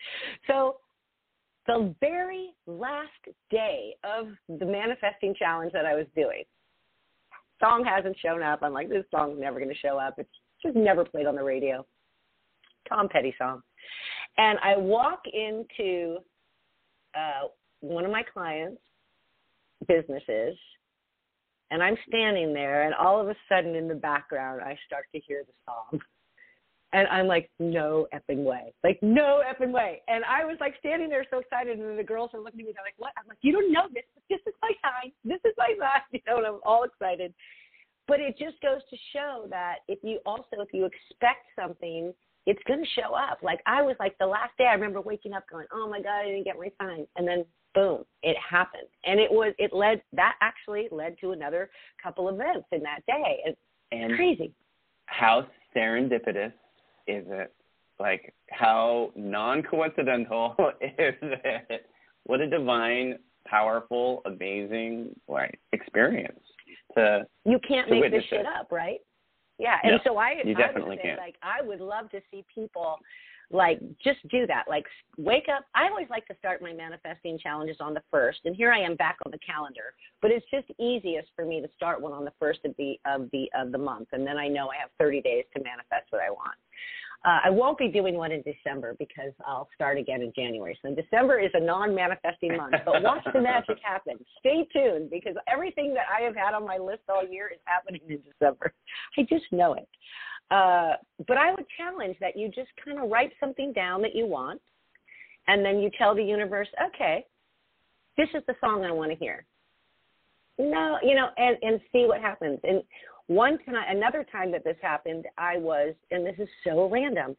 So 0.47 0.77
the 1.67 1.95
very 2.01 2.51
last 2.67 3.11
day 3.51 3.95
of 4.05 4.29
the 4.49 4.67
manifesting 4.67 5.35
challenge 5.37 5.73
that 5.73 5.87
I 5.87 5.95
was 5.95 6.07
doing, 6.15 6.45
song 7.61 7.85
hasn't 7.85 8.17
shown 8.21 8.43
up. 8.43 8.61
I'm 8.63 8.73
like, 8.73 8.89
this 8.89 9.05
song's 9.11 9.41
never 9.41 9.59
going 9.59 9.73
to 9.73 9.79
show 9.79 9.99
up. 9.99 10.15
It's 10.19 10.29
just 10.63 10.77
never 10.77 11.05
played 11.05 11.27
on 11.27 11.37
the 11.37 11.43
radio. 11.43 11.85
Tom 12.89 13.09
Petty 13.09 13.35
song. 13.39 13.63
And 14.37 14.59
I 14.63 14.77
walk 14.77 15.23
into 15.33 16.19
uh, 17.15 17.49
one 17.81 18.05
of 18.05 18.11
my 18.11 18.23
clients' 18.23 18.81
businesses, 19.87 20.57
and 21.71 21.83
I'm 21.83 21.97
standing 22.09 22.53
there, 22.53 22.85
and 22.85 22.95
all 22.95 23.21
of 23.21 23.29
a 23.29 23.35
sudden 23.49 23.75
in 23.75 23.89
the 23.89 23.95
background, 23.95 24.61
I 24.61 24.79
start 24.87 25.07
to 25.15 25.21
hear 25.21 25.45
the 25.47 25.53
song. 25.67 26.01
And 26.93 27.09
I'm 27.09 27.27
like, 27.27 27.51
no 27.59 28.07
effing 28.15 28.45
way. 28.45 28.73
Like, 28.85 29.01
no 29.03 29.43
effing 29.43 29.73
way. 29.73 30.03
And 30.07 30.23
I 30.25 30.45
was 30.45 30.57
like 30.61 30.75
standing 30.79 31.09
there 31.09 31.27
so 31.29 31.41
excited, 31.41 31.81
and 31.81 31.99
the 31.99 32.05
girls 32.05 32.31
are 32.35 32.41
looking 32.41 32.61
at 32.61 32.67
me, 32.67 32.73
they're 32.73 32.85
like, 32.85 32.95
what? 32.99 33.13
I'm 33.19 33.27
like, 33.27 33.39
you 33.43 33.51
don't 33.51 33.73
know 33.73 33.89
this, 33.93 34.05
but 34.15 34.23
this 34.31 34.39
is 34.47 34.55
my 34.63 34.71
sign. 34.81 35.11
This 35.25 35.41
is 35.45 35.55
my 35.59 35.75
sign. 35.81 36.03
You 36.13 36.21
know, 36.29 36.39
and 36.39 36.47
I'm 36.47 36.61
all 36.65 36.85
excited. 36.85 37.35
But 38.07 38.21
it 38.21 38.39
just 38.39 38.61
goes 38.61 38.81
to 38.91 38.97
show 39.13 39.47
that 39.51 39.79
if 39.89 39.99
you 40.03 40.21
also, 40.25 40.61
if 40.61 40.69
you 40.73 40.85
expect 40.85 41.47
something, 41.59 42.15
it's 42.47 42.63
going 42.69 42.81
to 42.81 43.01
show 43.01 43.15
up. 43.15 43.39
Like 43.43 43.61
I 43.67 43.83
was 43.83 43.97
like 43.99 44.17
the 44.19 44.27
last 44.27 44.57
day, 44.59 44.67
I 44.67 44.75
remember 44.75 45.01
waking 45.01 45.33
up 45.33 45.45
going, 45.51 45.67
oh 45.73 45.89
my 45.89 46.01
God, 46.01 46.21
I 46.21 46.27
didn't 46.27 46.45
get 46.45 46.59
my 46.59 46.71
sign. 46.81 47.07
And 47.17 47.27
then 47.27 47.45
boom, 47.75 48.05
it 48.23 48.37
happened. 48.39 48.89
And 49.05 49.19
it 49.21 49.31
was, 49.31 49.53
it 49.59 49.73
led, 49.73 50.03
that 50.13 50.35
actually 50.41 50.89
led 50.91 51.17
to 51.21 51.33
another 51.33 51.71
couple 52.03 52.29
events 52.29 52.67
in 52.73 52.83
that 52.83 53.01
day. 53.07 53.41
It's 53.45 53.59
And 53.93 54.15
crazy. 54.17 54.53
how 55.07 55.47
serendipitous 55.77 56.53
is 57.07 57.25
it? 57.29 57.53
Like 58.01 58.35
how 58.51 59.13
non-coincidental 59.17 60.55
is 60.81 61.15
it? 61.21 61.87
What 62.25 62.41
a 62.41 62.49
divine, 62.49 63.19
powerful, 63.47 64.23
amazing 64.25 65.15
like 65.29 65.59
experience 65.73 66.41
to 66.97 67.27
You 67.45 67.59
can't 67.67 67.89
to 67.89 68.01
make 68.01 68.11
this 68.11 68.25
shit 68.31 68.41
it. 68.41 68.47
up, 68.47 68.73
right? 68.73 68.99
Yeah. 69.59 69.77
And 69.83 69.93
No, 69.93 69.99
so 70.05 70.17
I, 70.17 70.37
you 70.45 70.55
I 70.57 70.59
definitely 70.59 70.91
would 70.97 70.99
say, 70.99 71.09
can't. 71.09 71.19
like, 71.21 71.37
I 71.43 71.63
would 71.63 71.81
love 71.81 72.11
to 72.11 72.21
see 72.31 72.45
people 72.53 72.99
like 73.51 73.81
just 74.03 74.27
do 74.29 74.47
that. 74.47 74.65
Like 74.69 74.85
wake 75.17 75.47
up. 75.55 75.65
I 75.75 75.89
always 75.89 76.09
like 76.11 76.27
to 76.27 76.37
start 76.39 76.63
my 76.63 76.73
manifesting 76.73 77.39
challenges 77.39 77.77
on 77.81 77.95
the 77.95 78.03
first, 78.11 78.41
and 78.45 78.55
here 78.57 78.73
I 78.73 78.81
am 78.81 78.97
back 78.97 79.17
on 79.25 79.33
the 79.33 79.39
calendar. 79.39 79.95
But 80.23 80.31
it's 80.31 80.47
just 80.51 80.67
easiest 80.81 81.29
for 81.37 81.45
me 81.45 81.61
to 81.61 81.69
start 81.77 82.01
one 82.01 82.13
on 82.13 82.25
the 82.25 82.33
first 82.39 82.61
of 82.65 82.75
the 82.79 82.95
of 83.07 83.29
the 83.33 83.49
of 83.57 83.73
the 83.73 83.79
month, 83.79 84.09
and 84.13 84.27
then 84.27 84.39
I 84.39 84.49
know 84.49 84.69
I 84.71 84.77
have 84.81 84.91
30 84.99 85.21
days 85.23 85.45
to 85.57 85.63
manifest 85.63 86.11
what 86.11 86.23
I 86.23 86.31
want. 86.31 86.57
Uh, 87.25 87.41
I 87.45 87.51
won't 87.51 87.79
be 87.79 87.89
doing 87.89 88.17
one 88.17 88.33
in 88.33 88.43
December 88.43 88.95
because 88.99 89.33
I'll 89.47 89.69
start 89.75 89.97
again 89.97 90.21
in 90.21 90.31
January. 90.37 90.79
So 90.83 90.95
December 90.95 91.41
is 91.41 91.51
a 91.55 91.61
non-manifesting 91.61 92.55
month, 92.55 92.75
but 92.85 93.03
watch 93.03 93.25
the 93.33 93.41
magic 93.41 93.79
happen. 93.83 94.19
Stay 94.41 94.69
tuned 94.75 95.09
because 95.09 95.35
everything 95.51 95.95
that 95.95 96.05
I 96.15 96.23
have 96.23 96.37
had 96.37 96.53
on 96.53 96.67
my 96.67 96.77
list 96.77 97.01
all 97.09 97.27
year 97.27 97.49
is 97.49 97.61
happening 97.65 98.03
in 98.07 98.19
December. 98.31 98.75
I 99.19 99.23
just 99.23 99.47
know 99.53 99.73
it. 99.73 99.89
Uh, 100.55 100.93
but 101.27 101.37
I 101.37 101.51
would 101.51 101.67
challenge 101.77 102.17
that 102.21 102.37
you 102.37 102.47
just 102.47 102.69
kind 102.85 103.01
of 103.01 103.11
write 103.11 103.33
something 103.41 103.73
down 103.73 104.01
that 104.03 104.15
you 104.15 104.25
want, 104.25 104.61
and 105.49 105.65
then 105.65 105.81
you 105.81 105.91
tell 105.99 106.15
the 106.15 106.23
universe, 106.23 106.69
okay, 106.87 107.27
this 108.17 108.29
is 108.35 108.43
the 108.47 108.55
song 108.61 108.85
I 108.85 108.93
want 108.93 109.11
to 109.11 109.17
hear. 109.17 109.45
No, 110.57 110.99
you 111.03 111.17
know, 111.17 111.31
and 111.37 111.57
and 111.63 111.81
see 111.91 112.05
what 112.07 112.21
happens. 112.21 112.61
And 112.63 112.85
one 113.27 113.59
time, 113.65 113.85
another 113.89 114.25
time 114.31 114.53
that 114.53 114.63
this 114.63 114.77
happened, 114.81 115.25
I 115.37 115.57
was, 115.57 115.95
and 116.13 116.25
this 116.25 116.37
is 116.39 116.49
so 116.63 116.89
random. 116.89 117.37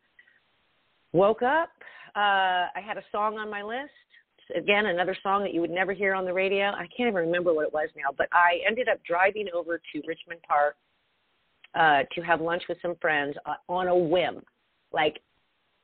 Woke 1.13 1.41
up, 1.41 1.69
uh, 2.17 2.67
I 2.75 2.82
had 2.86 2.97
a 2.97 3.04
song 3.13 3.38
on 3.38 3.49
my 3.49 3.63
list. 3.63 3.91
Again, 4.58 4.88
another 4.88 5.15
song 5.23 5.41
that 5.43 5.54
you 5.54 5.62
would 5.62 5.71
never 5.71 5.93
hear 5.93 6.13
on 6.13 6.25
the 6.25 6.34
radio. 6.34 6.65
I 6.65 6.88
can't 6.95 7.08
even 7.08 7.15
remember 7.15 7.54
what 7.54 7.67
it 7.67 7.73
was 7.73 7.88
now, 7.95 8.13
but 8.17 8.28
I 8.34 8.60
ended 8.67 8.89
up 8.89 8.99
driving 9.06 9.47
over 9.56 9.78
to 9.78 10.01
Richmond 10.06 10.41
Park 10.45 10.75
uh, 11.75 12.03
to 12.13 12.21
have 12.21 12.41
lunch 12.41 12.63
with 12.69 12.77
some 12.81 12.95
friends 13.01 13.35
uh, 13.45 13.55
on 13.69 13.88
a 13.88 13.95
whim. 13.95 14.41
Like, 14.91 15.19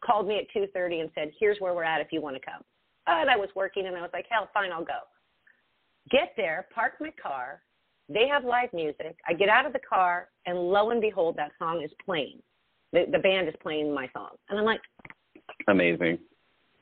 called 0.03 0.27
me 0.27 0.37
at 0.39 0.45
two 0.53 0.67
thirty 0.73 0.99
and 0.99 1.09
said, 1.15 1.31
"Here's 1.39 1.59
where 1.59 1.73
we're 1.73 1.83
at 1.83 2.01
if 2.01 2.07
you 2.11 2.21
want 2.21 2.35
to 2.35 2.41
come." 2.41 2.61
And 3.07 3.29
I 3.29 3.35
was 3.35 3.49
working, 3.55 3.87
and 3.87 3.95
I 3.95 4.01
was 4.01 4.11
like, 4.13 4.25
"Hell, 4.29 4.49
fine, 4.53 4.71
I'll 4.71 4.85
go." 4.85 4.99
Get 6.09 6.33
there, 6.37 6.67
park 6.73 6.93
my 6.99 7.11
car. 7.21 7.61
They 8.09 8.27
have 8.27 8.43
live 8.43 8.73
music. 8.73 9.15
I 9.27 9.33
get 9.33 9.49
out 9.49 9.65
of 9.65 9.73
the 9.73 9.79
car, 9.79 10.29
and 10.45 10.57
lo 10.57 10.89
and 10.89 11.01
behold, 11.01 11.35
that 11.37 11.51
song 11.59 11.81
is 11.83 11.91
playing. 12.03 12.41
The, 12.93 13.05
the 13.11 13.19
band 13.19 13.47
is 13.47 13.55
playing 13.61 13.93
my 13.93 14.09
song, 14.13 14.31
and 14.49 14.59
I'm 14.59 14.65
like, 14.65 14.81
amazing. 15.67 16.17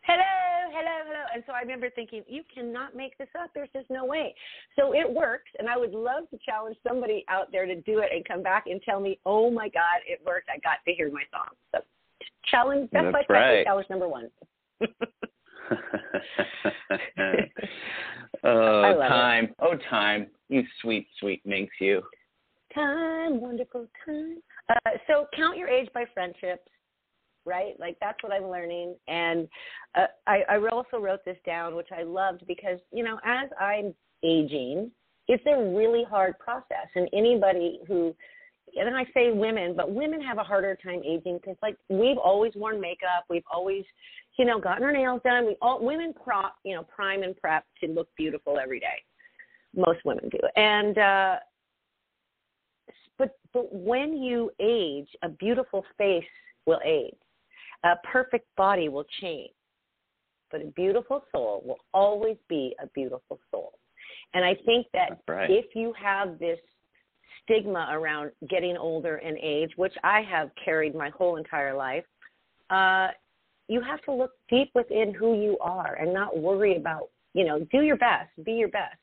Hello, 0.01 0.71
hello, 0.71 0.97
hello. 1.05 1.25
And 1.33 1.43
so 1.45 1.53
I 1.53 1.61
remember 1.61 1.89
thinking, 1.89 2.23
you 2.27 2.43
cannot 2.53 2.95
make 2.95 3.17
this 3.17 3.27
up. 3.41 3.51
There's 3.53 3.69
just 3.73 3.89
no 3.89 4.05
way. 4.05 4.35
So 4.77 4.93
it 4.93 5.09
works. 5.09 5.49
And 5.57 5.69
I 5.69 5.77
would 5.77 5.93
love 5.93 6.29
to 6.31 6.37
challenge 6.45 6.77
somebody 6.87 7.25
out 7.29 7.51
there 7.51 7.65
to 7.65 7.75
do 7.81 7.99
it 7.99 8.09
and 8.13 8.25
come 8.25 8.43
back 8.43 8.65
and 8.67 8.81
tell 8.83 8.99
me, 8.99 9.19
oh 9.25 9.51
my 9.51 9.69
God, 9.69 10.01
it 10.07 10.19
worked. 10.25 10.49
I 10.49 10.57
got 10.59 10.77
to 10.87 10.93
hear 10.93 11.11
my 11.11 11.23
song. 11.31 11.49
So 11.73 11.81
challenge, 12.49 12.89
that's, 12.91 13.05
That's 13.11 13.25
my 13.29 13.33
right. 13.33 13.65
challenge 13.65 13.87
number 13.89 14.07
one. 14.07 14.29
oh, 18.43 18.95
time. 19.07 19.45
It. 19.45 19.55
Oh, 19.59 19.75
time. 19.89 20.27
You 20.49 20.63
sweet, 20.81 21.07
sweet 21.19 21.41
minx, 21.45 21.71
you. 21.79 22.01
Time, 22.73 23.39
wonderful 23.41 23.87
time. 24.05 24.37
Uh, 24.69 24.91
so 25.07 25.27
count 25.35 25.57
your 25.57 25.67
age 25.67 25.89
by 25.93 26.05
friendships, 26.13 26.69
right? 27.45 27.79
Like 27.79 27.97
that's 28.01 28.21
what 28.23 28.33
I'm 28.33 28.49
learning. 28.49 28.95
And 29.07 29.47
uh, 29.95 30.07
I, 30.27 30.43
I 30.49 30.57
also 30.71 30.97
wrote 30.97 31.23
this 31.25 31.37
down, 31.45 31.75
which 31.75 31.89
I 31.97 32.03
loved 32.03 32.43
because, 32.47 32.79
you 32.91 33.03
know, 33.03 33.19
as 33.25 33.49
I'm 33.59 33.93
aging, 34.23 34.91
it's 35.27 35.43
a 35.45 35.75
really 35.75 36.03
hard 36.09 36.37
process. 36.39 36.87
And 36.95 37.07
anybody 37.13 37.79
who 37.87 38.15
and 38.75 38.95
I 38.95 39.05
say 39.13 39.31
women, 39.31 39.73
but 39.75 39.91
women 39.91 40.21
have 40.21 40.37
a 40.37 40.43
harder 40.43 40.77
time 40.83 41.01
aging 41.05 41.39
because 41.41 41.57
like 41.61 41.77
we've 41.89 42.17
always 42.17 42.53
worn 42.55 42.79
makeup, 42.79 43.25
we've 43.29 43.43
always, 43.51 43.83
you 44.37 44.45
know, 44.45 44.59
gotten 44.59 44.83
our 44.83 44.91
nails 44.91 45.21
done. 45.23 45.45
We 45.45 45.55
all 45.61 45.83
women 45.83 46.13
prop, 46.13 46.55
you 46.63 46.75
know, 46.75 46.83
prime 46.83 47.23
and 47.23 47.35
prep 47.35 47.65
to 47.81 47.87
look 47.89 48.09
beautiful 48.17 48.57
every 48.61 48.79
day. 48.79 49.03
Most 49.75 49.99
women 50.03 50.29
do, 50.29 50.39
and 50.55 50.97
uh, 50.97 51.35
but 53.17 53.37
but 53.53 53.71
when 53.71 54.17
you 54.17 54.51
age, 54.59 55.07
a 55.21 55.29
beautiful 55.29 55.85
face 55.97 56.23
will 56.65 56.79
age, 56.83 57.13
a 57.83 57.95
perfect 58.11 58.47
body 58.57 58.89
will 58.89 59.05
change, 59.21 59.51
but 60.51 60.61
a 60.61 60.65
beautiful 60.65 61.23
soul 61.31 61.63
will 61.65 61.79
always 61.93 62.37
be 62.47 62.75
a 62.81 62.87
beautiful 62.87 63.39
soul. 63.51 63.73
And 64.33 64.43
I 64.43 64.55
think 64.65 64.87
that 64.93 65.21
right. 65.27 65.49
if 65.49 65.75
you 65.75 65.93
have 66.01 66.39
this 66.39 66.59
stigma 67.43 67.89
around 67.91 68.31
getting 68.49 68.77
older 68.77 69.17
and 69.17 69.37
age, 69.41 69.71
which 69.75 69.93
I 70.03 70.21
have 70.21 70.49
carried 70.63 70.95
my 70.95 71.09
whole 71.09 71.37
entire 71.37 71.75
life, 71.75 72.05
uh, 72.69 73.09
you 73.67 73.81
have 73.81 74.01
to 74.03 74.11
look 74.11 74.31
deep 74.49 74.71
within 74.75 75.13
who 75.13 75.41
you 75.41 75.57
are 75.61 75.95
and 75.95 76.13
not 76.13 76.37
worry 76.37 76.75
about, 76.75 77.09
you 77.33 77.45
know, 77.45 77.65
do 77.71 77.81
your 77.81 77.97
best, 77.97 78.29
be 78.43 78.53
your 78.53 78.69
best. 78.69 78.97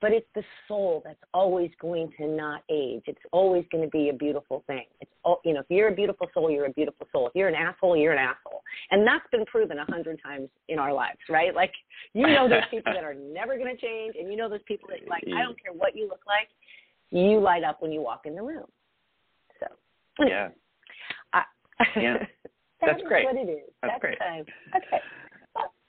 But 0.00 0.12
it's 0.12 0.26
the 0.34 0.42
soul 0.68 1.02
that's 1.04 1.22
always 1.32 1.70
going 1.80 2.12
to 2.18 2.26
not 2.26 2.62
age. 2.70 3.02
It's 3.06 3.20
always 3.32 3.64
going 3.72 3.84
to 3.84 3.90
be 3.90 4.10
a 4.10 4.12
beautiful 4.12 4.62
thing. 4.66 4.84
It's 5.00 5.10
all, 5.24 5.40
you 5.44 5.54
know, 5.54 5.60
if 5.60 5.66
you're 5.70 5.88
a 5.88 5.94
beautiful 5.94 6.28
soul, 6.34 6.50
you're 6.50 6.66
a 6.66 6.72
beautiful 6.72 7.06
soul. 7.10 7.28
If 7.28 7.34
you're 7.34 7.48
an 7.48 7.54
asshole, 7.54 7.96
you're 7.96 8.12
an 8.12 8.18
asshole, 8.18 8.62
and 8.90 9.06
that's 9.06 9.24
been 9.32 9.46
proven 9.46 9.78
a 9.78 9.84
hundred 9.86 10.20
times 10.22 10.48
in 10.68 10.78
our 10.78 10.92
lives, 10.92 11.18
right? 11.30 11.54
Like 11.54 11.72
you 12.12 12.26
know, 12.26 12.48
those 12.48 12.64
people 12.70 12.92
that 12.92 13.04
are 13.04 13.14
never 13.32 13.56
going 13.56 13.74
to 13.74 13.80
change, 13.80 14.14
and 14.18 14.30
you 14.30 14.36
know 14.36 14.48
those 14.48 14.60
people 14.66 14.88
that 14.90 15.08
like 15.08 15.24
I 15.26 15.42
don't 15.42 15.60
care 15.62 15.72
what 15.72 15.96
you 15.96 16.08
look 16.08 16.22
like, 16.26 16.48
you 17.10 17.40
light 17.40 17.64
up 17.64 17.80
when 17.80 17.92
you 17.92 18.02
walk 18.02 18.22
in 18.26 18.34
the 18.34 18.42
room. 18.42 18.66
So 19.60 19.66
yeah, 20.26 20.48
I, 21.32 21.44
yeah, 21.96 22.16
that's 22.80 23.02
great. 23.08 23.24
What 23.24 23.36
it 23.36 23.48
is. 23.48 23.70
That's, 23.80 23.94
that's 23.94 24.00
great. 24.00 24.18
Time. 24.18 24.44
Okay. 24.76 25.02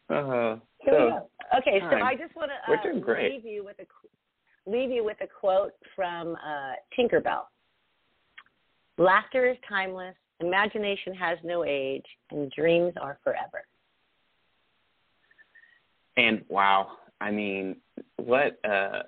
Uh-huh. 0.08 0.58
Uh, 0.88 0.92
so, 0.92 1.30
okay, 1.58 1.80
so. 1.80 1.98
I 1.98 2.16
just 2.16 2.36
want 2.36 2.52
to 2.52 2.72
uh, 2.72 3.22
leave 3.22 3.46
you 3.46 3.64
with 3.64 3.78
a 3.80 3.86
leave 4.70 4.90
you 4.92 5.04
with 5.04 5.18
a 5.22 5.28
quote 5.28 5.74
from 5.96 6.36
uh, 6.36 6.74
Tinkerbell. 6.98 7.44
Laughter 8.98 9.50
is 9.50 9.58
timeless, 9.68 10.16
imagination 10.40 11.14
has 11.14 11.38
no 11.44 11.64
age, 11.66 12.06
and 12.32 12.52
dreams 12.52 12.94
are 13.02 13.20
forever. 13.24 13.66
And 16.18 16.44
wow, 16.48 16.92
I 17.20 17.32
mean, 17.32 17.76
what 18.18 18.60
a 18.64 19.04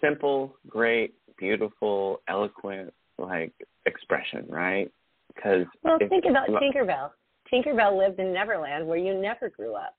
simple, 0.00 0.56
great, 0.68 1.14
beautiful, 1.38 2.22
eloquent 2.28 2.92
like 3.18 3.52
expression, 3.84 4.46
right? 4.48 4.90
Because 5.34 5.66
well, 5.82 5.98
think 5.98 6.24
about 6.28 6.48
Tinkerbell. 6.48 7.10
Tinkerbell 7.52 7.96
lived 7.96 8.18
in 8.18 8.32
Neverland, 8.32 8.86
where 8.86 8.98
you 8.98 9.14
never 9.14 9.50
grew 9.50 9.74
up. 9.74 9.94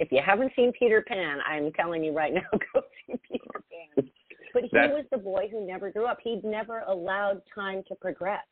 If 0.00 0.10
you 0.10 0.20
haven't 0.24 0.50
seen 0.56 0.72
Peter 0.76 1.04
Pan, 1.06 1.38
I'm 1.46 1.70
telling 1.72 2.02
you 2.02 2.12
right 2.12 2.32
now, 2.40 2.40
go 2.72 2.80
see 3.06 3.20
Peter 3.30 3.62
Pan. 3.96 4.10
But 4.52 4.62
he 4.62 4.70
That's, 4.72 4.92
was 4.92 5.04
the 5.12 5.18
boy 5.18 5.48
who 5.50 5.64
never 5.64 5.92
grew 5.92 6.06
up. 6.06 6.18
He'd 6.24 6.42
never 6.42 6.80
allowed 6.80 7.42
time 7.54 7.84
to 7.86 7.94
progress. 7.94 8.44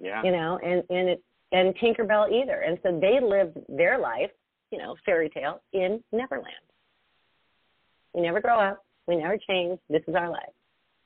Yeah. 0.00 0.22
You 0.24 0.32
know, 0.32 0.58
and 0.64 0.82
and 0.88 1.08
it 1.10 1.22
and 1.52 1.74
Tinkerbell 1.76 2.32
either. 2.32 2.60
And 2.60 2.78
so 2.82 2.98
they 2.98 3.20
lived 3.20 3.58
their 3.68 3.98
life, 3.98 4.30
you 4.70 4.78
know, 4.78 4.96
fairy 5.04 5.28
tale 5.28 5.60
in 5.72 6.02
Neverland. 6.10 6.54
We 8.14 8.22
never 8.22 8.40
grow 8.40 8.58
up. 8.58 8.84
We 9.06 9.16
never 9.16 9.36
change. 9.36 9.78
This 9.90 10.02
is 10.08 10.14
our 10.14 10.30
life. 10.30 10.52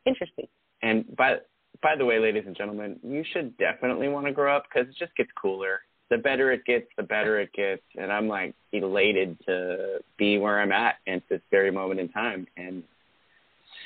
Interesting. 0.07 0.47
And 0.83 1.05
by 1.17 1.39
by 1.83 1.97
the 1.97 2.05
way, 2.05 2.19
ladies 2.19 2.45
and 2.47 2.57
gentlemen, 2.57 2.99
you 3.03 3.25
should 3.33 3.57
definitely 3.57 4.09
want 4.09 4.27
to 4.27 4.33
grow 4.33 4.57
up 4.57 4.65
because 4.73 4.89
it 4.89 4.97
just 4.99 5.15
gets 5.17 5.31
cooler. 5.41 5.81
The 6.11 6.19
better 6.19 6.51
it 6.53 6.65
gets, 6.65 6.87
the 6.97 7.03
better 7.03 7.39
it 7.39 7.53
gets, 7.53 7.83
and 7.97 8.11
I'm 8.11 8.29
like 8.29 8.55
elated 8.73 9.39
to 9.47 9.99
be 10.17 10.39
where 10.39 10.61
I'm 10.61 10.73
at 10.73 10.97
at 11.07 11.23
this 11.29 11.41
very 11.51 11.71
moment 11.71 12.01
in 12.01 12.09
time, 12.09 12.47
and 12.57 12.83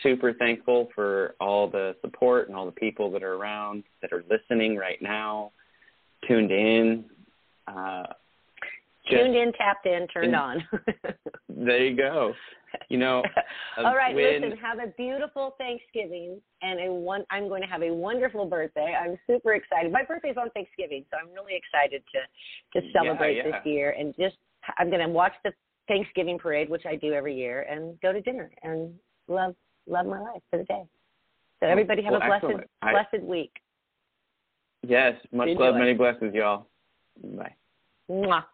super 0.03 0.33
thankful 0.33 0.89
for 0.95 1.35
all 1.41 1.69
the 1.69 1.97
support 2.01 2.49
and 2.49 2.57
all 2.57 2.67
the 2.67 2.73
people 2.73 3.11
that 3.13 3.23
are 3.23 3.35
around 3.35 3.85
that 4.03 4.13
are 4.13 4.25
listening 4.31 4.77
right 4.77 5.01
now, 5.01 5.53
tuned 6.27 6.51
in. 6.51 7.05
Uh, 7.67 8.05
tuned 9.11 9.37
in, 9.37 9.53
tapped 9.53 9.87
in, 9.87 10.07
turned 10.09 10.35
on. 10.35 10.63
there 11.49 11.85
you 11.85 11.97
go. 11.97 12.33
You 12.89 12.99
know. 12.99 13.23
Um, 13.79 13.87
All 13.87 13.97
right, 13.97 14.15
when, 14.15 14.43
listen. 14.43 14.59
Have 14.59 14.81
a 14.81 14.93
beautiful 14.99 15.55
Thanksgiving 15.57 16.39
and 16.61 16.79
a 16.79 16.93
one. 16.93 17.25
I'm 17.31 17.49
going 17.49 17.63
to 17.63 17.67
have 17.67 17.83
a 17.83 17.91
wonderful 17.91 18.45
birthday. 18.45 18.95
I'm 18.95 19.17
super 19.27 19.55
excited. 19.55 19.91
My 19.91 20.05
birthday's 20.05 20.37
on 20.37 20.51
Thanksgiving, 20.51 21.07
so 21.11 21.17
I'm 21.17 21.33
really 21.33 21.55
excited 21.57 22.03
to 22.13 22.81
to 22.81 22.87
celebrate 22.93 23.39
yeah, 23.39 23.45
yeah. 23.47 23.53
this 23.53 23.67
year 23.67 23.97
and 23.99 24.15
just. 24.21 24.37
I'm 24.77 24.91
going 24.91 25.01
to 25.01 25.09
watch 25.09 25.33
the 25.43 25.53
Thanksgiving 25.89 26.39
parade, 26.39 26.69
which 26.69 26.83
I 26.87 26.97
do 26.97 27.15
every 27.15 27.35
year, 27.35 27.63
and 27.63 27.99
go 28.03 28.13
to 28.13 28.21
dinner 28.21 28.51
and 28.63 28.93
love 29.27 29.55
love 29.87 30.05
my 30.05 30.21
life 30.21 30.43
for 30.51 30.59
the 30.59 30.65
day. 30.65 30.85
So 31.61 31.67
everybody 31.67 32.03
have 32.03 32.13
well, 32.13 32.23
a 32.23 32.27
blessed 32.27 32.45
excellent. 32.45 32.71
blessed 32.83 33.25
week. 33.25 33.53
Yes, 34.87 35.15
much 35.33 35.49
Enjoy. 35.49 35.65
love, 35.65 35.77
many 35.77 35.95
blessings, 35.95 36.35
y'all. 36.35 36.67
Bye. 37.23 37.55
Mwah. 38.11 38.45